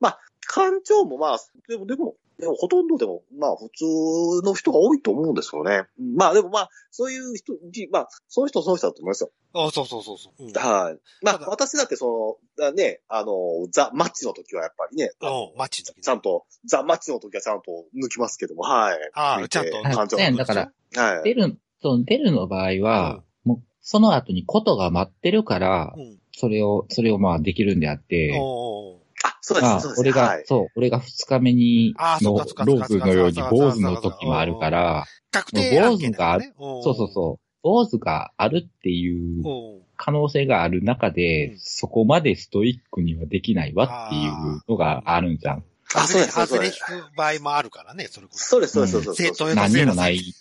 [0.00, 0.20] まあ、
[0.52, 1.38] 館長もまあ、
[1.68, 5.86] でも、でも、でもほとんどでも、まあ普通の人が多いと思うんですよね。
[6.16, 7.52] まあでもまあ、そういう人、
[7.90, 9.30] まあ、その人その人だと思いますよ。
[9.54, 10.44] あそうそうそうそう。
[10.44, 10.52] うん。
[10.52, 10.98] はい。
[11.22, 13.32] まあ私だってその、ね、あの、
[13.72, 18.98] ザ・マッチの時はやっぱりね、うん、マッチの時ねちゃんと、ザ・マッチの時はちゃんと抜きますけども、はい。
[19.14, 21.24] ああちゃんと館長ねだから、はい。
[21.24, 26.18] 出る、その出るの場合は、もう、その後にことが待ってるからう、ん。
[26.32, 29.07] それを、それをまあできるんであって、おーあ、
[29.40, 29.86] そうです、そうです。
[29.86, 30.44] まあ俺が、はい。
[30.46, 36.54] そう、俺が二日目にのロープのように坊主の時もあるから、確定案件だからね。
[36.58, 39.88] そうそうそう、坊主があるっていううん。
[40.00, 45.64] 可能性がある中で、うんそこまでストイックにはできないわっていうのがあるんじゃん。
[45.94, 48.44] あそうです外れ引く場合もあるからね、それこそ。
[48.44, 49.56] そうです、そうです、そうです。
[49.56, 50.20] 何にもない。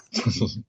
[0.12, 0.64] そうそうそう。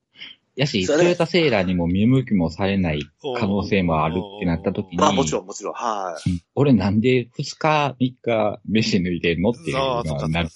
[0.62, 3.02] やし、それトヨタセーラーにも見向きもされない
[3.40, 6.30] 可能性もあるってなった時に、まあもちろん、もちろん、はい。
[6.30, 10.50] うん俺なんで2日、3日飯抜いてんのっていうのはなる。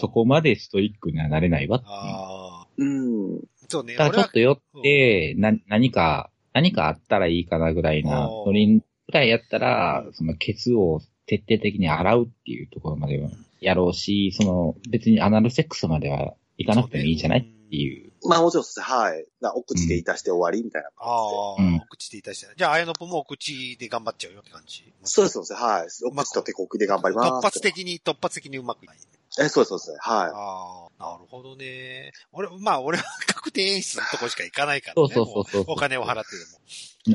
[0.00, 1.92] そこまでストイックにはなれないわっていう。
[1.92, 2.66] ああ。
[2.76, 3.40] うん。
[3.68, 3.94] そうね。
[3.94, 8.82] だからちょっと俺は寄って、な、何か、何かあったらいいかなぐらいな、ノリぐ
[9.12, 13.30] らいやったらう、んそのケツを徹底的に洗うっていうところまでは
[13.60, 18.09] やろうし、その別にアナルセックスまではいかなくてもいいじゃないっていう。
[18.24, 19.24] まあもちろんそうです、はい。
[19.40, 20.88] なお口でいたして終わりみたいな。
[20.98, 22.54] ああ、うんお口でいたした。
[22.54, 24.92] じゃあ、あやのぽもお口で頑張っちゃうよって感じ。
[25.04, 25.86] そうです、そうです、はい。
[26.04, 27.28] お口と手こきで頑張ります。
[27.30, 28.96] 突発的に、突発的にうまくいない。
[29.38, 32.12] え、そうです、そうです、はああ、なるほどね。
[32.32, 35.14] 俺、まあ、俺は確定演出のとこしか行かないからね。
[35.14, 36.30] そうそうそうそうもお金を払って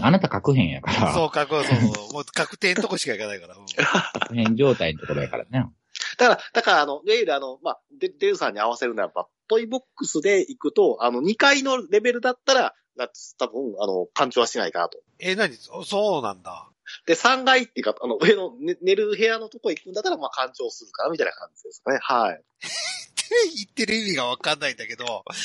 [0.01, 1.05] あなた確変やかでも。
[1.05, 1.75] ら、そうか、そうそ
[2.09, 2.13] う。
[2.13, 3.55] もう確定のとこしか行かないから。
[3.55, 5.65] うん 確変状態のところやからね。
[6.13, 6.17] い。
[6.17, 14.99] だから、だから、あの、いわゆるあの、まあ、デデルさんに合わせるならば、トイボックスで行くと、あの、2階のレベルだったら、な多分、あの、干潮はしないかなと。
[15.19, 15.55] え、何？
[15.55, 16.69] そそうなんだ。
[17.05, 21.99] で、3階っていうか、あの、上の、ね、寝る部屋のとこ行くんだったら、まあ、干潮するかな、みたいな感じですかね。
[22.01, 22.41] はい。
[23.55, 25.35] 言ってる意味がわかんないんだけど、はい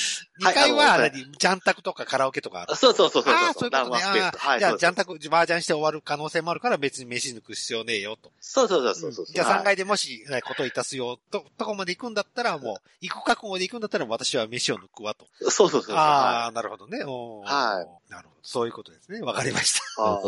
[0.41, 2.75] 2階はジャンタクとかカラオケとかある。
[2.77, 3.35] そうそうそうそう。
[3.35, 4.01] ああ、そういうことね。
[4.59, 8.33] じゃあ、ジャンタク、麻雀して終わる可能性もあるから別に飯抜く必要ねえよと。
[8.41, 9.27] そうそうそうそうそう。
[9.27, 15.27] じゃあ3はい階でもし、ねこといたすよ、と、とこまで行くんだったらもう、行く覚悟で行くんだったら私は飯を抜くわと。
[15.41, 15.97] そうそうそうそう。
[15.97, 17.05] ああ、なるほどね。
[17.05, 19.21] はなるほそういうことですね。
[19.21, 20.03] わかりました。
[20.03, 20.23] あ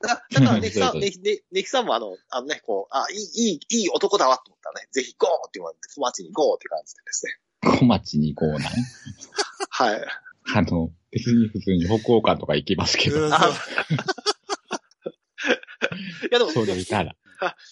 [0.00, 7.32] だだから、ネキさ、そうんネキ、ネネキさんもあの、あのね、こう、あ、いい、いい、いい男だわと思ったらね、ぜひゴーって言われて、小町にゴーって感じでですね。
[7.78, 8.62] 小町に行こうなん。
[9.70, 10.04] はい。
[10.54, 13.30] あの、別に普通に北欧館とか行きますけど、 い
[16.30, 17.16] やでも、それいたら。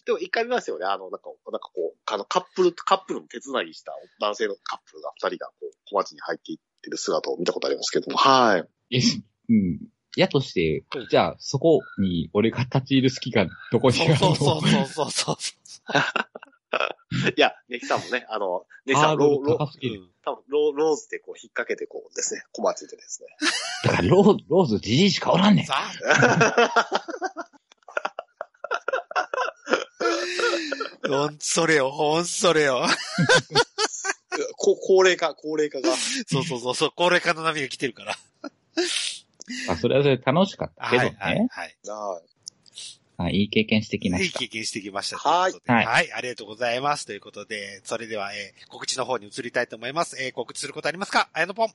[0.04, 0.86] でも一回見ますよね。
[0.86, 8.16] あの、なんか、なんかこう、あの、カップル、カップルの手繋ぎした男性のカップルが二人がこう、小町に入っていってる姿を見たことありますけども。
[8.16, 8.96] はい。
[8.96, 9.00] え
[9.48, 9.80] うん。
[10.14, 14.16] やとしてうん、じゃあ、そこに俺が立ち入る隙がどこにあるの？
[14.16, 15.36] そうそうそうそうそう
[17.36, 20.02] いや、ネキさんもね、あの、ネキさん、ロー、ロー、ル高すぎる。
[20.24, 23.28] 多分ロー、ローズでこう、引っ掛けてこうですね、小町でですね。
[23.84, 25.66] だからロー、ローズじじいしかおらんねん。
[25.66, 25.92] さあ、
[31.08, 32.86] ほんそれよ、ほんそれよ。
[34.56, 35.94] こ高齢化、高齢化が。
[36.26, 38.16] そうそうそう、そう高齢化の波が来てるから。
[39.68, 41.76] あ、それはそれで楽しかったけどはい、はいね。、はい。
[43.22, 44.42] はいあいい経験してきました。
[44.42, 45.18] いい経験してきました。
[45.18, 46.12] はいはい。
[46.12, 47.06] ありがとうございます。
[47.06, 50.22] ということで、それでは、えー告知の方に移りたいと思います。
[50.22, 51.28] えー告知することありますか？
[51.32, 51.68] あやのぽん。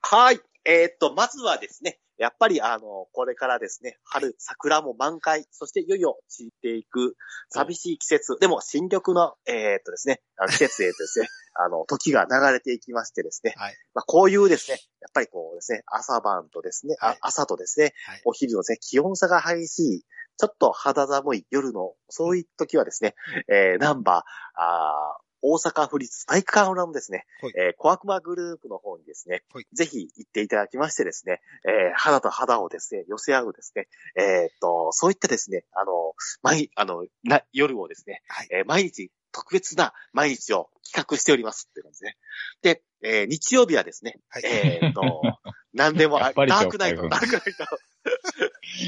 [0.00, 0.40] はい。
[0.64, 7.16] えーっと、まずはですね、やっぱりあの、これからですね、春、桜も満開、そしていよいよ散っていく、
[7.50, 13.76] 寂しい季節、でも新緑の、えーっとですね、季節へとですね、 あの、時が流れていきましてですね、はい。
[13.92, 17.18] まあ、こういうですね、やっぱりこうですね、朝晩とですね、はい。
[17.20, 18.22] あ朝とですね、はい。
[18.24, 20.04] お昼のですね、気温差が激しい、
[20.36, 23.16] ちょっと肌寒い夜の、そういう時はですね、
[23.48, 38.48] えー、ナンバー、あー大阪府立体育館裏のですね、はいえー、小悪魔グループの方にですね、はいぜひ行っていただきましてですね、えー、肌と肌をですね、寄せ合うですね、えーっと、そういったですね、あの、毎、あの、な夜をですね、はい。
[38.52, 42.16] えー毎日特別な毎日を企画しておりますって感じね。
[42.60, 44.42] で、えー日曜日はですね、はい。
[44.44, 45.22] えーっと、
[45.72, 47.66] 何でもあ、ダークナイト、ダークナイト。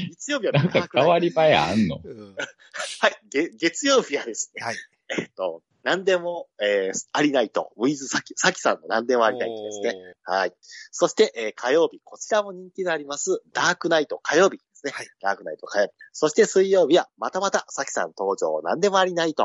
[0.09, 1.07] 日曜日はなんかダークナイト。
[1.07, 1.99] 変わり映えあんの？
[2.03, 4.75] う んはい、げ月曜日はですね、はい。
[5.09, 9.93] えーっと、何でも、えーありないと、ウィズサキ、サキさんの何でもありないとですね。
[10.23, 10.53] はい。
[10.91, 14.91] そして、えー火曜日、こちらも人気であります、ダークナイト火曜日ですね。
[14.91, 15.93] はいダークナイト火曜日。
[16.11, 19.43] そして水曜日は、またまた、サキさん登場、何でもありないと。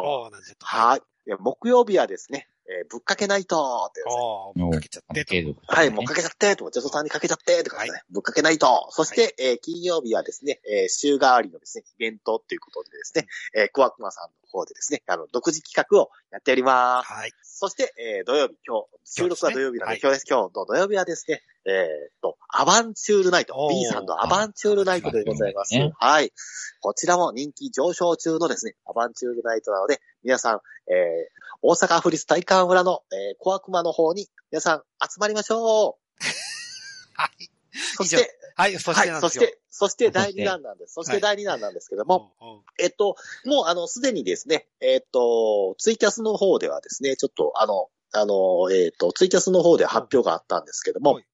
[0.60, 1.02] はい。
[1.26, 5.30] で木曜日はですね、えーぶっかけないと、ってですねおー、かけちゃってと。
[5.30, 8.86] 継続はい、もうかけちゃって、とか、女装さんにかけちゃって、とかですね、ぶっかけないと。
[8.90, 17.12] そして、えー金曜日はですね、えー週替わりのですね、イベントっていうことでですね、えー、クワクマさんの方でですね、あの、独自企画をやっております。
[17.12, 17.32] はい。
[17.42, 20.26] そして、えー土曜日、今日、収録は土曜日なんで、今今日です。
[20.28, 25.74] 今日の土曜日はですね、えーっと、アバンチュールナイト B さんのアバンチュールナイトでございます。
[25.74, 26.32] ねはい。
[26.80, 31.28] こちらも人気上昇中のですね、アバンチュールナイトなので、皆さん、えー、
[31.62, 36.14] 大阪府立体育館裏の、えー、小悪魔の方に、皆さん集まりましょう。
[37.14, 37.50] はい。
[37.96, 39.42] そして、はい、そしはい、てなんですよ。
[39.42, 40.94] そして、そして第2弾なんです。
[40.94, 51.24] そして第2弾なんですけども、うんうんえっと、もうあの、すでにですね、えっと、ツイキャスの方ではですね、ちょっとあの、あの、えっと、ツイキャスの方で発表があったんですけども、はい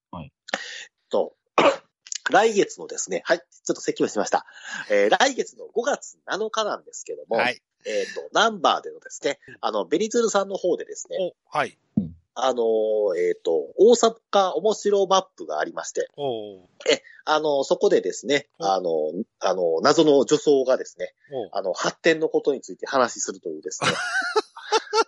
[1.16, 1.32] と、
[2.30, 4.44] 来月のですね、はい、ちょっと説明しました。
[4.90, 7.62] えー来月の5月7日なんですけども、はい。
[7.86, 11.16] えっと、ナンバーでのですね、あの、ベニズルさんの方でですね、
[11.52, 11.78] お、はい。
[12.34, 12.64] あの、
[13.16, 16.60] えっと、大阪面白マップがありまして、おー
[17.24, 18.90] あの、そこでですね、うんあの、
[19.40, 21.14] あの、謎の女装がですね、
[21.52, 23.90] あの、発展のことについて話しするというですね、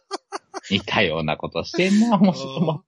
[0.71, 2.83] 似たようなことしてんな、面白ま。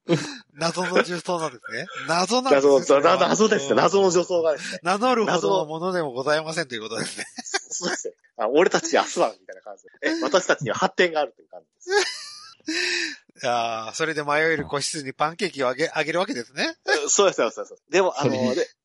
[0.54, 1.86] 謎の重曹なんですね。
[2.08, 4.80] 謎なんです謎、ね謎謎です謎の女装がですね。
[4.82, 7.24] 名乗るほ謎のどのものでもございませんということですね。
[7.44, 8.14] そうですね。
[8.36, 9.90] あ俺たち明日は、みたいな感じで。
[10.02, 12.30] え、私たちには発展があるという感じです。
[13.42, 16.76] いやーそれで迷える個室にパンケーキをあげ、あげるわけですね。
[16.86, 17.82] えそうです、そうです、そうです。
[17.90, 18.32] でも、あの、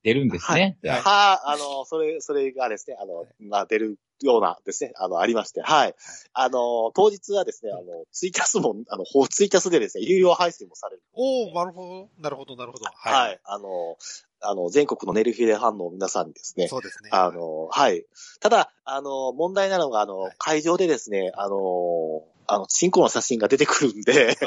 [0.04, 0.78] 出るんですね。
[0.82, 5.96] じゃあはあ、あの、それ、それがですね、あの、まあ、出るようなですね、あの、ありまして、はい。
[6.34, 11.04] あの、当日はですね、あの、ツイキャスも、あの、ほツイキャスでですね、有料配信もされる。
[11.14, 12.10] おー、なるほど。
[12.20, 12.86] なるほど、なるほど。
[12.86, 13.40] はい。
[13.44, 13.98] あの、
[14.42, 17.10] あの、全国のネルフィレファンの皆さんにですね、そうですね。
[17.12, 18.06] あの、はい。
[18.40, 24.38] ただ、あの、問題なのが、あの、はい会場でですね、あの、あの、チンコの写真が出てくるんで、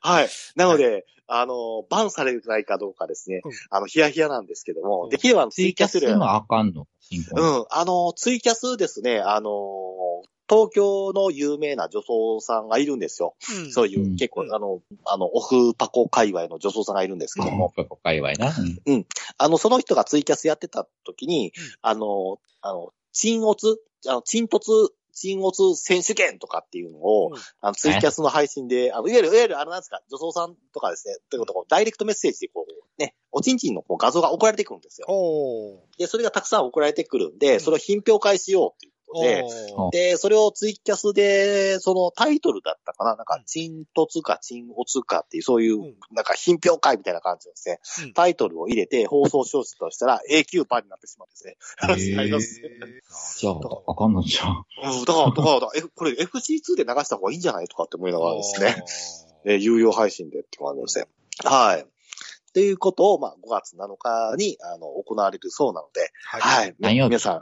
[0.00, 0.28] はい。
[0.54, 1.04] なので、
[1.34, 3.52] あの、バンされないかどうかですね、うん。
[3.70, 5.08] あの、ヒヤヒヤなんですけども、うん。
[5.08, 6.86] できればツツイキャスであかんの？
[7.36, 9.50] うん、あの、ツイキャスですね、あの、
[10.48, 13.34] 東京の有名な女装さんがいるんですよ。
[13.64, 13.72] うん。
[13.72, 14.16] そういう、うん。
[14.16, 18.52] 結構、あの、あの、オフパコ界隈の女装さんがいるんですけども、ここ界隈な。
[18.86, 19.06] うん。
[19.38, 21.52] あの、その人がツイキャスやってた時に、うん。
[21.80, 27.40] あの、あの、鎮圧、あの、鎮突、鎮圧選手権とかっていうのを、うん。
[27.60, 35.06] あの、ツイキャスの配信で、あの、いわゆる、いわゆる、あの、なんですか、女装さんとかですね、ということをダイレクトメッセージでこう、ね、おちんちんのこう画像が送られてくるんですよ。
[35.98, 39.44] で、それがたくさん送られてくるんで、それを品評会しようってで、
[39.92, 43.16] で、それをツイキャスで、そのタイトルだったかな？
[43.16, 47.80] なんか、チントツかチンオツかっていう、そういううん、なんか品評会みたいな感じですね。
[48.06, 51.56] うんタイトルを入れて放送書としたら A 級版になってしまうんですね。
[51.82, 52.68] へーありますね
[53.38, 53.54] じゃあ、
[53.86, 54.64] あかんのじゃん。
[54.84, 57.68] うん、だから、だから、だからえこれ FC2 で流した方がいいんじゃない？
[57.68, 58.76] とかって思いながらですね。
[59.44, 61.06] えー有料配信でって感じですね。
[61.44, 61.86] はい。
[62.52, 66.38] っていうことを、まあ、5月7日に、あの、行われるそうなので、は。
[66.38, 66.72] はいい。
[66.80, 67.12] 何曜日？
[67.12, 67.40] 皆さん、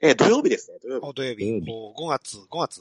[0.00, 1.06] えー土曜日ですね、土曜日。
[1.06, 1.44] お土曜日。
[1.44, 2.80] 土曜日お5月、5月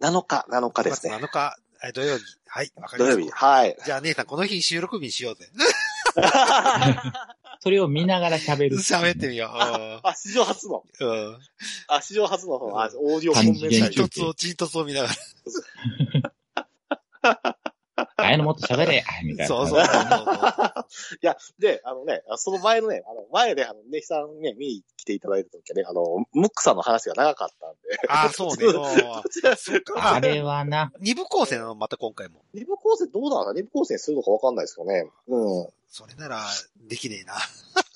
[0.00, 1.16] ？7日、7日 ?5 月ですね。
[1.16, 1.56] 7日、は
[1.88, 2.22] い土曜日。
[2.46, 3.16] はい、わかりました。
[3.16, 3.30] 土曜日。
[3.32, 3.76] はい。
[3.84, 5.48] じゃあ姉さん、この日収録日にしようぜ。
[7.62, 8.76] それを見ながら喋る。
[8.76, 10.84] 喋ってみよ あ、史上初の？
[11.00, 11.04] う。
[11.04, 11.38] うん。
[11.88, 15.08] あ、史上初の、あオーディオ本命チントツを、チントツを見なが
[18.22, 19.48] あやのもっと喋れ みたら。
[19.48, 19.48] いな。
[19.48, 20.84] そうそうそうそう。
[21.22, 27.78] いや、で、あのね、その前のね、あの、前で、あの、ネヒさんね、見に来ていただいた時はね、あの、ムックさんの話が長かったんで。
[28.08, 28.66] ああ、そうね。
[28.72, 30.14] もうこちら、そっか。
[30.14, 32.42] あれはな、二部構成なのまた今回も。
[32.52, 35.10] 二部構成どうだろうな二部構成するのかわかんないですけどね。
[35.28, 35.68] うん。
[35.88, 36.44] それなら、
[36.76, 37.34] できねえな。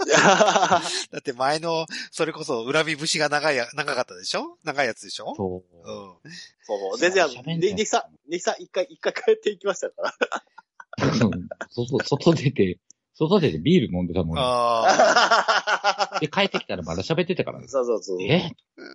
[0.07, 0.83] い やだ
[1.19, 4.59] って前の、それこそ、恨み節が長いや、長かったでしょ？
[4.65, 5.35] 長いやつでしょ？
[5.37, 5.77] そう。
[5.77, 5.85] うん。
[5.85, 6.99] そうそう。
[6.99, 10.15] 全然、あの、喋んないネヒさん、ネヒさん一回、一回帰っていきましたから。
[11.71, 12.79] 外、外出て、
[13.17, 14.39] 外出てビール飲んでたもん。
[14.39, 14.85] あ
[16.17, 16.19] あ。
[16.21, 17.69] で、帰ってきたらまだ喋ってたからね。
[17.69, 18.23] そうそうそう。
[18.23, 18.51] え？
[18.77, 18.91] まあ、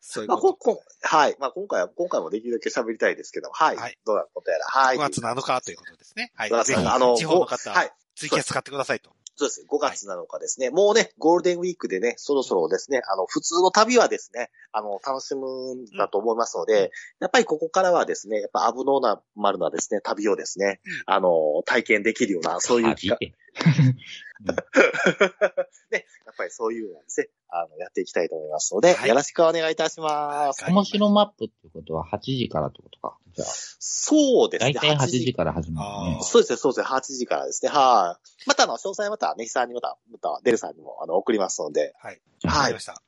[0.00, 1.36] そういうここ、こ、はい。
[1.38, 3.76] まあ、今回は、今回もできるだけ喋りたいですけど、はい。
[3.76, 4.66] はいどうなことやら。
[4.66, 4.94] はと。
[4.94, 4.98] い。
[4.98, 6.32] 5月7日ということですね。
[6.34, 6.50] はい。
[6.50, 7.92] 5月ぜひ、7日あの、地方の方、はい。
[8.16, 9.12] ツイキャス使ってくださいと。
[9.40, 9.66] そうです。
[9.66, 10.68] 5月7日ですね。
[10.68, 16.90] もうね、ゴールデンウィークでね、そろそろですね、あの、普通の旅はですね、あの、楽しむんだと思いますので、うん。
[17.20, 21.14] やっぱりここからはですね、やっぱアブノーナマルなですね、旅をですね、うん。
[21.14, 23.16] あの、体験できるような、そういう企画、
[25.90, 30.64] ね、やっぱりそういうのですね、あの、やっていきたいと思いますので、はいよろしくお願いいたします。
[30.64, 33.16] はい面白マップってことは8時からってことか。
[33.34, 34.72] じゃあ、そうですね。
[34.72, 36.22] だいたい8 8時から始まるね。
[36.22, 37.70] そうですね、そうですね、8時からですね。
[37.70, 38.48] はい。
[38.48, 42.20] また、あの、詳細はまた、ネヒさんにまた、また、デルさんにも、あの、送りますので、はい。
[42.44, 43.02] はいわかりました。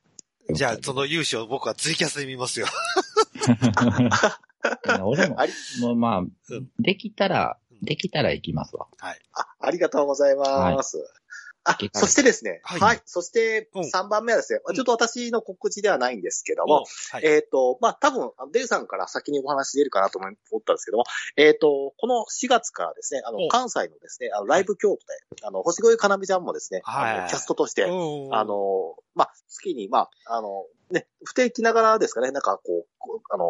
[0.51, 2.67] じゃあ、その勇姿を僕はツイキャスで見ますよ。
[5.03, 6.31] 俺もあり、もうまあうん、
[6.79, 8.87] できたら、うんできたら行きますわ。
[9.33, 10.51] あ、ありがとうございます。
[10.51, 10.75] あい、
[11.93, 12.79] そしてですね、はい。
[12.79, 13.01] はい。
[13.05, 13.79] そして、う。
[13.79, 14.75] ん3番目はですね、うん。
[14.75, 17.25] ちょっと私の告知ではないんですけども、はい。
[17.25, 21.05] えっ、と、まあ、多分、デルさんから先にお話出るかなと思ったんですけども、
[21.37, 27.19] えっ、と、この4月からですね、あのお、関西のですね、あの、ライブ京都で、あの、星越かなみちゃんもですね、はい。
[27.19, 33.45] あのキャストとして、うんあ、の、まあ、月に、まあ、あの、ね、不定期ながらですかね、なんかこう、あの、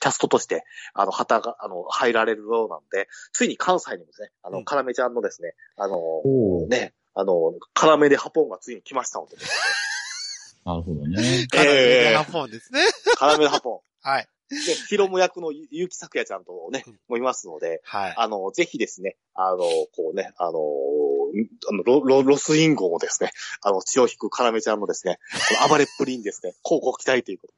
[0.00, 4.64] キャストとして、あの、旗が、あの、入られるようなので、ついに関西にもですね、あの、うん。
[4.64, 5.98] かなめちゃんのですね、あの、
[6.68, 9.36] ね、あの、カラメでハポンがついに来ましたので、
[10.64, 11.46] なるほどね。
[11.50, 12.80] カナええメラポンですね。
[13.18, 14.28] カラメでハポはい。
[14.52, 14.54] ン。
[14.54, 18.14] で、ヒロム役のゆゆきさくやちゃんとねうん、もいますので、はい。
[18.16, 20.60] あの、ぜひですね、あの、こうね、あの、
[21.70, 23.30] あのロロロスインゴをですね、
[23.62, 25.18] あの、血を引くカラメちゃんのですね、
[25.58, 27.48] この暴れっぷりにですね、 広告期待というこ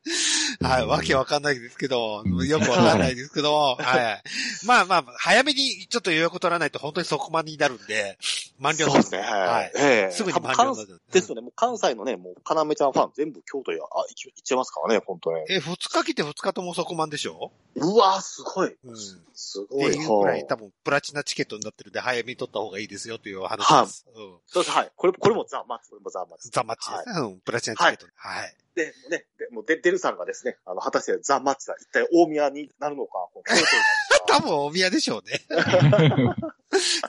[0.61, 0.87] とはい。
[0.87, 4.23] わけわかんないですけど、うんよくわかんないですけど、はい。
[4.67, 8.19] まあまあ、早めにちょっと予約取らないと本当にそこまでになるんで、
[8.59, 9.19] 満了そうですね。
[9.21, 9.71] ははいい。。
[9.79, 10.75] ええすぐに満了。
[11.13, 11.41] ですよね。
[11.43, 15.45] もう関西のね、もう、かなめちゃんファン全部京都へ、あ、行っちゃいますからね、本当に。
[15.49, 17.53] え、二日来て二日ともそこまんでしょ？
[17.77, 18.77] うわすごい。
[18.85, 18.97] うん。
[18.97, 19.95] すってごい。
[19.95, 24.07] いうくらいは多分プラチナチケットになってるんで早めに取った方がいいですよという話です。
[24.15, 24.39] うん。
[24.47, 24.77] そうです。
[24.77, 24.93] はい。
[24.97, 26.49] これ、これもザ・マッチ、これもザ・マッチ。
[26.51, 27.27] ザマッチですね。
[27.27, 27.41] うん。
[27.41, 28.07] プラチナチケット。
[28.15, 28.57] はい。
[28.75, 33.73] で、ね、でもうデデルさんがですね、あの、果たしてザ・マッチは一体大宮になるのか、こう京都になるの
[34.19, 34.25] か。
[34.27, 35.41] 多分大宮でしょうね。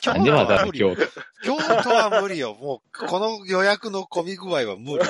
[0.01, 0.95] 京なんでわざわざ都は無理よ。
[1.43, 1.63] 京都？
[1.89, 2.55] は無理よ。
[2.55, 5.03] もう、この予約の混み具合は無理よ。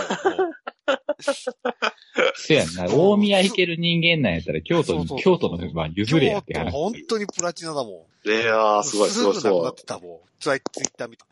[2.16, 2.86] もそうやんな。
[2.94, 6.66] 大宮行ける人間なんやったら、京都に、そうそうそう京都の、まあ、う譲れやって話。
[6.66, 8.80] 京都本当にプラチナだもいやん。
[8.80, 9.76] ー、すごい、すごい、すごぐなくないっ。
[9.76, 10.20] てたもん。
[10.40, 10.62] ツイッ
[10.98, 11.26] ター見た。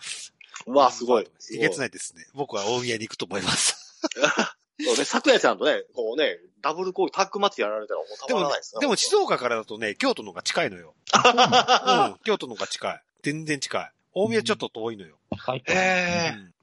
[0.66, 1.28] うわ、すごい。
[1.54, 2.26] えげつないですね。
[2.34, 4.00] 僕は大宮に行くと思います。
[4.82, 8.80] そうね、桜井ちゃんとね、こうね、ダブルコールタッグマッチやられたらもうたでもまらないですね。
[8.80, 10.94] でも静岡からだとね、京都の方が近いのよ。
[11.14, 12.16] うん。
[12.24, 13.02] 京都の方が近い。
[13.24, 13.92] 全然近い。
[14.14, 15.18] 大宮ちょっと遠いのよ。
[15.68, 16.54] えうん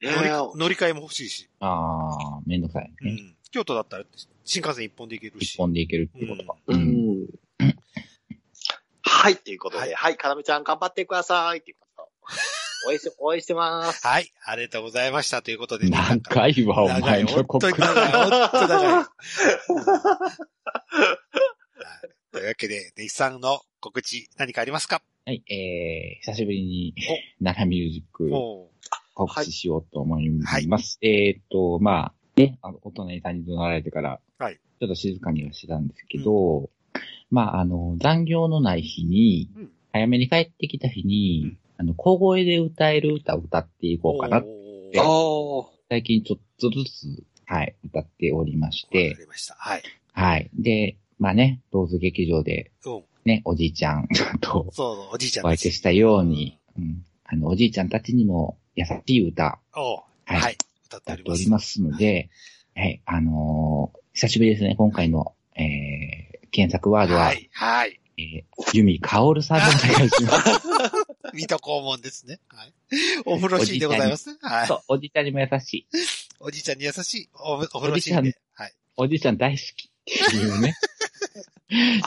[0.00, 1.48] え乗りー乗り換えも欲しいし。
[1.60, 2.96] ああ、めんどくさいね。
[3.02, 3.36] うん。
[3.50, 4.04] 京都だったら
[4.44, 5.54] 新幹線一本で行けるし。
[5.54, 6.56] 一本で行けるってことか。
[6.66, 6.80] ううん。
[7.22, 7.26] ん。
[9.02, 12.08] はい、ということはいで、はい、かなめちゃん頑張ってくださいっていうこと。
[12.88, 14.06] 応援して、応援してます。
[14.06, 14.30] はい。
[14.44, 15.42] ありがとうございました。
[15.42, 16.88] ということで、長いわ、お。
[16.88, 17.76] 前の本告知。
[17.76, 18.12] 当に長い。
[18.12, 18.86] 本当に長い。
[18.86, 19.06] はい
[22.30, 25.02] というわけで、ネイさんの告知何かありますか？
[25.24, 26.94] はい、えー、久しぶりに、
[27.42, 28.70] 奈良ミュージックお
[29.14, 30.28] 告知しようと思い
[30.68, 30.98] ます。
[31.00, 36.70] えーっと、まあ、ね、あの、お隣さんに怒鳴られてから、はいちょっと静かにはしてたんですけど、
[37.30, 44.38] まあ、あの、残業のない日に、うん早めに帰ってきた日に、うんあの、小声で歌える歌を歌っていこうかな。
[44.38, 45.70] おであーあ。
[45.88, 49.54] 最近ちょっとずつ、はい、歌っておりましわてか、りました。
[49.58, 49.82] はい。
[50.12, 50.50] はい。
[50.54, 53.02] で、まあね、ローズ劇場で、うん。
[53.24, 54.06] ね、おじいちゃん
[54.40, 60.56] とそう、おじいちゃんお相手したように、うん、あの、おじいちゃんたちにも優しい歌、おははいい。
[60.88, 61.80] 歌ってやおります。
[61.82, 62.30] ので、
[62.74, 67.48] はい、あのー久しぶりですね、今回の、えー、検索ワードは、はい。
[67.52, 68.00] はい。
[68.18, 70.60] えー、ユミカオルさんでお願いします。
[71.34, 72.40] 水戸黄門ですね。
[72.48, 72.74] はい。
[73.26, 74.36] お風呂シーンでございます。
[74.40, 74.74] はいそ。
[74.74, 75.86] う、おじいちゃんにも優しい。
[76.40, 78.36] おじいちゃんに優しいおお風呂シーンで。
[78.54, 78.72] はい。
[78.96, 80.74] おじいちゃん大好きっていうね。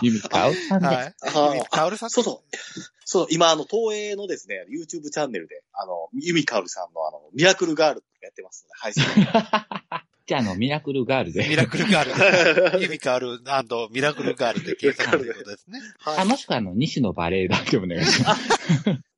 [0.01, 0.87] ユミカオルさんで。
[0.87, 0.95] はい。
[0.95, 2.09] あゆみかおるさん。
[2.09, 2.57] そうそう。
[3.05, 9.03] そう、今、あの、東映のですね、YouTube チャンネルで、あの、ユミカオルさんのあの、ミラクルガールやってますので、配信。
[10.31, 11.45] じゃあ、あの、ミラクルガールで。
[11.49, 12.81] ミラクルガール。
[12.81, 13.39] ゆみかおる
[13.91, 15.81] ミラクルガールで検索ということですね。
[16.05, 18.49] あ、もしくは、あの、西野バレエ団でお願いします。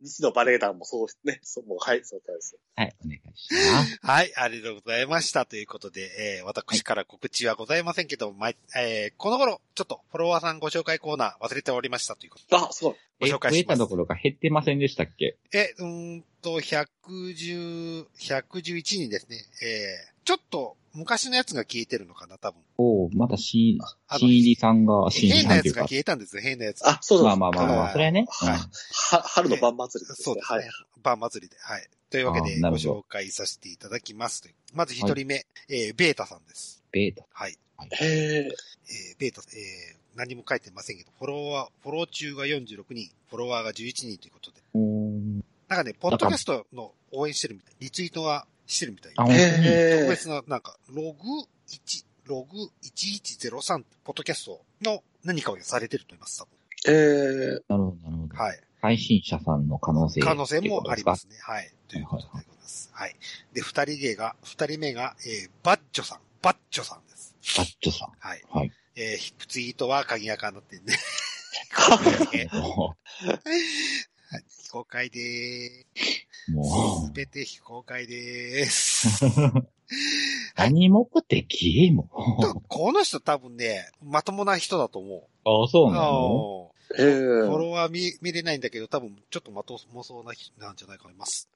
[0.02, 1.40] 西野バレエ団もそうですね。
[1.44, 2.58] そう、もう、はい、そうです。
[2.76, 4.00] はい、お願いします。
[4.02, 5.46] はい、ありがとうございました。
[5.46, 12.96] ということで、えー、私から告知はございませんけども、毎えー、この頃、ちょっとフォロワーさんご紹介コーナー忘れておりましたということあ、すごい。
[13.20, 15.38] ごえ、紹介します増えたところが減ってませんでしたっけ？
[15.52, 15.60] で。
[15.60, 19.38] え、うーんと、110、111人ですね。
[19.62, 22.62] えー、ちょっと昔のやつが消えてるのかな、多分。
[22.78, 25.82] おーまた新、あの新入りさんが、新入り変なやつが。
[25.84, 26.88] 消えたんですよ、変なやつ。
[26.88, 27.28] あ、そうそう。
[27.28, 28.26] まあまあまあまあ、はいそれはね。
[28.30, 28.70] は
[29.24, 30.24] 春の晩祭りですね。
[30.24, 30.70] そうですねはい。。
[31.02, 31.58] 晩祭りで。
[31.60, 31.90] はい。
[32.12, 34.44] というわけで、ご紹介させていただきます。
[34.74, 36.84] まず一人目、えー、ベータさんです。
[36.92, 37.26] ベータ。
[37.34, 37.58] はい。
[37.92, 38.48] へえ。
[38.48, 44.62] えー、ベータ、えー、何も書いてませんけど、フォロワー、フォロー中が46人、フォロワーが11人ということで。
[44.76, 45.44] うーん。
[45.68, 47.74] なんかね、ポッドキャストの応援してるみたい。
[47.80, 49.14] リツイートはしてるみたい。
[49.16, 49.64] あ、本当に。
[50.00, 50.10] 特。
[50.10, 51.20] 別な、なんか、ログ
[51.70, 56.64] 1、ログ1103ポッドキャストの何かをされてると思います、多分。
[56.86, 57.64] へえ。
[57.68, 58.36] なるほど、なるほど。
[58.36, 58.60] はい。
[58.82, 60.20] 配信者さんの可能性。
[60.20, 61.38] 可能性もありますね。
[61.42, 61.72] はい。
[61.88, 62.90] ということでございます。
[62.94, 63.16] はい。
[63.54, 66.20] で、二人目が、二人目が、えー、バッチョさん。
[66.42, 67.36] バッチョさんです。
[67.58, 68.12] バッチョさん。
[68.20, 68.44] はい。
[68.50, 68.72] はい。
[68.96, 70.94] えー、ツイートは鍵垢になってんで。
[72.34, 72.96] えーも
[74.30, 74.44] はい。
[74.50, 76.28] 非公開でーす。
[76.50, 79.26] うす、べて非公開でーす。
[80.56, 82.04] 何目的も
[82.68, 85.20] この人多分ね、まともな人だと思う。
[85.20, 85.64] う。
[85.66, 86.70] あ、そうあなの？
[86.96, 91.50] フォロワー見見れないんだけど、多分ちょっとまともそうな人なんじゃないかと思います。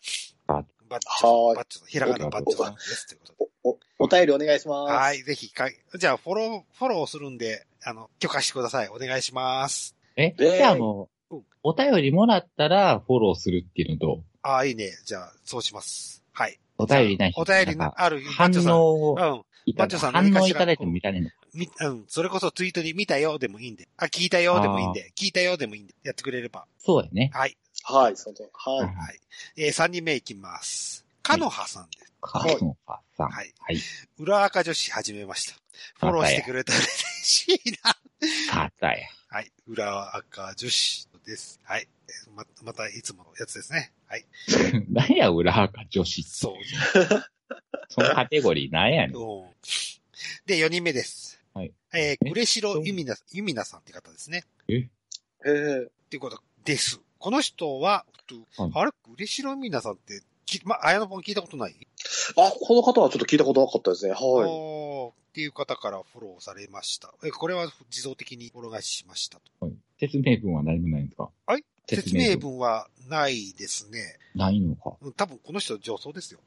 [0.48, 0.64] バッ
[1.00, 3.08] チョはーいバッチョさん、ひらがなバッチョさんです。
[3.08, 3.50] ということで。
[3.64, 4.94] お、お、お便りお願いします。
[4.94, 8.90] はい、ぜひかい、じゃあフォロー、フォローするんで、あの、許可してください。
[8.90, 9.96] お願いします。
[10.16, 14.98] え、でじゃああのうん、お便りもらったらフォローするっていうのと、ああ、いいね。
[15.04, 16.24] じゃあ、そうします。
[16.32, 16.58] はい。
[16.78, 19.76] お便りない人お便りある反応をうん。
[19.76, 22.06] バッチョさん反何かしら応いただいても見られるのみ、うん。
[22.08, 23.90] それこそツイートに見たよでもいいんで。
[23.98, 25.12] あ、聞いたよでもいいんで。
[25.18, 25.94] 聞いたよでもいいんで。
[26.04, 26.66] やってくれれば。
[26.78, 27.30] そうやね。
[27.34, 27.58] はい。
[27.84, 28.80] はい、その通りはい。
[28.80, 29.20] うんはい。
[29.58, 31.06] えー、3人目いきます。
[31.24, 32.14] かのはさんです。
[32.22, 33.30] かのかさん。
[33.30, 33.80] はいはい。
[34.18, 35.56] 裏垢女子始めました。
[36.00, 36.88] フォローしてくれたら嬉
[37.26, 38.54] しいな。
[38.54, 39.08] かたや。
[39.30, 39.52] はい。
[39.68, 41.60] 裏垢女子です。
[41.64, 41.88] はい。
[42.08, 43.92] えーま、またいつものやつですね。
[44.08, 44.26] はい。
[44.90, 46.30] 何や、裏垢女子って。
[46.30, 46.54] そう。
[47.90, 49.16] そのカテゴリー何やねん。
[49.18, 49.48] うん
[50.46, 51.40] で、4人目です。
[51.54, 51.74] はい。
[51.94, 54.44] えー、えグレシロユミナ、ユミナさんって方ですね。
[54.68, 54.88] へ
[55.46, 55.84] え。
[55.84, 57.00] っていうことです。
[57.20, 58.06] この人は、
[58.58, 58.92] はいあれ？
[59.10, 61.76] グレシロユミナさんって、きま、あやのぽん聞いたことない？
[62.36, 64.12] あ、この方はちょっと聞いたことなかったですね。
[64.12, 64.22] はい。
[64.22, 67.14] おーっていう方からフォローされました。
[67.24, 69.66] え、これは自動的にフォロー返ししましたと。
[69.66, 71.30] はい説明文は何もないんですか？
[71.46, 74.18] はい説明文はないですね。
[74.36, 74.96] ないのか。
[75.02, 76.40] うん多分この人女装ですよ。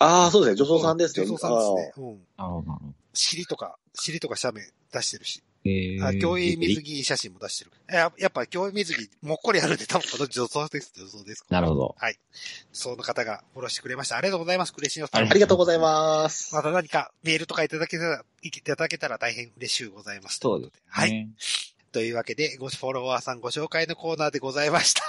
[0.00, 0.56] ああ、そうですね。
[0.56, 1.26] 女装さんですね。
[1.26, 2.06] 女装さんですね。
[2.08, 2.20] うん。
[2.36, 2.80] ああ、なるほど。
[3.14, 5.42] 尻とか、尻とか斜面出してるし。
[5.64, 7.70] えー、あ、競泳水着写真も出してる。
[7.88, 10.92] ややっぱ競泳水着もっこりあるんで多分この女装です。
[10.96, 11.44] 女装です。
[11.50, 11.94] なるほど。
[11.98, 12.18] はい。
[12.72, 14.16] その方がフォローしてくれました。
[14.16, 14.72] ありがとうございます。
[14.72, 16.52] クレシノさありがとうございます。
[16.54, 20.40] また何かメールとかいただけたら、いただけたら大変嬉しゅうございます。
[20.42, 20.72] そうです、ね。
[20.88, 21.28] はい。。
[21.92, 25.02] というわけで、ごフォロワーさんご紹介のコーナーでございました。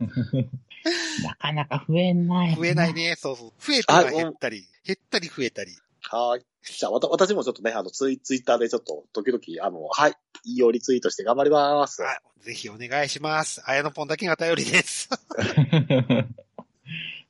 [1.22, 2.56] なかなか増えない。
[2.56, 2.94] 増えない。
[2.94, 3.16] ね。
[3.16, 3.52] そうそう。
[3.58, 5.72] 増えたり減ったり、減ったり増えたり。
[6.02, 6.44] はい。
[6.62, 10.12] じゃあ、わた、私もちょっとね、あの、ツイ、ツイッターでちょっと、時々、あの、はい、
[10.44, 12.02] いいよリツイートして頑張ります。
[12.02, 12.20] はい。
[12.40, 13.62] ぜひお願いします。
[13.66, 15.08] あやのぽんだけが頼りです。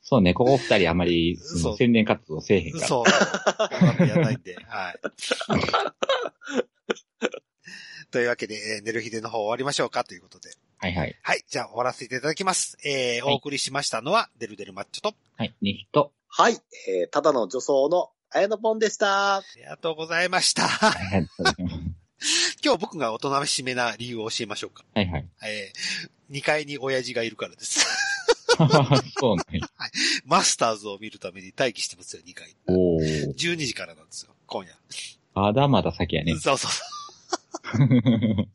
[0.02, 2.86] そうね、ここ二人あまり その宣伝活動せえへんから。
[2.86, 3.04] そう。
[3.04, 4.56] 頑張ってやらないんで。
[4.66, 5.00] はい。
[8.11, 10.50] というわけで、えー寝る日での方終わりましょうかということで。
[10.78, 11.16] はいはい。
[11.22, 11.44] はい。
[11.48, 12.78] じゃあ終わらせていただきます。
[12.84, 15.54] えー、はいお送りしましたのは、デルデルマッチョと、はい。
[15.61, 16.12] ね、人。
[16.28, 16.54] はい。
[16.88, 19.36] えー、ただの女装の綾野ポンでした。
[19.36, 20.62] ありがとうございました。
[20.62, 21.26] はい。
[22.64, 24.84] 今日僕が大人しめな理由を教えましょうか。
[24.94, 25.28] はいはい。
[25.44, 27.86] えー、2階に親父がいるからです。
[29.18, 29.61] そうね。
[30.24, 32.54] マスターズを見るために待機してますよ、2階。
[32.66, 33.34] おー。
[33.34, 34.72] 12時からなんですよ、今夜。
[35.34, 36.32] まだまだ先やね。
[36.32, 36.97] そうそうそう。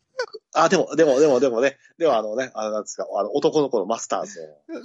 [0.53, 4.81] あ、でも、でも、でも、でもね、でもあのね、あの、なんですか、あの、男の子のマスターズを、デ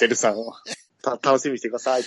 [0.00, 0.54] デルさんを、
[1.02, 2.02] た、楽しみにしてください。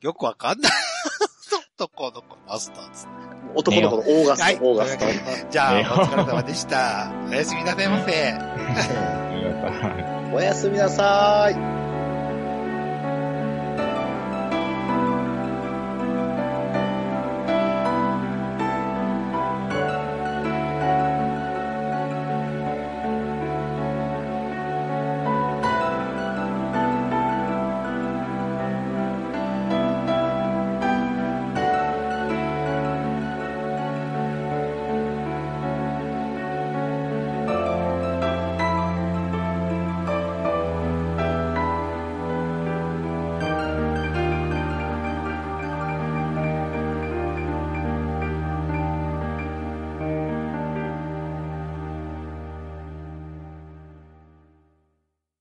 [0.00, 0.72] よくわかんない。
[1.76, 3.06] 男の子マスターズ。
[3.54, 4.58] 男の子のオーガスト、はい。
[4.60, 5.04] オーガスト。
[5.50, 7.12] じゃあ、おね疲れ様でした。
[7.28, 8.34] おやすみなさいませ。
[10.34, 11.83] おやすみなさい。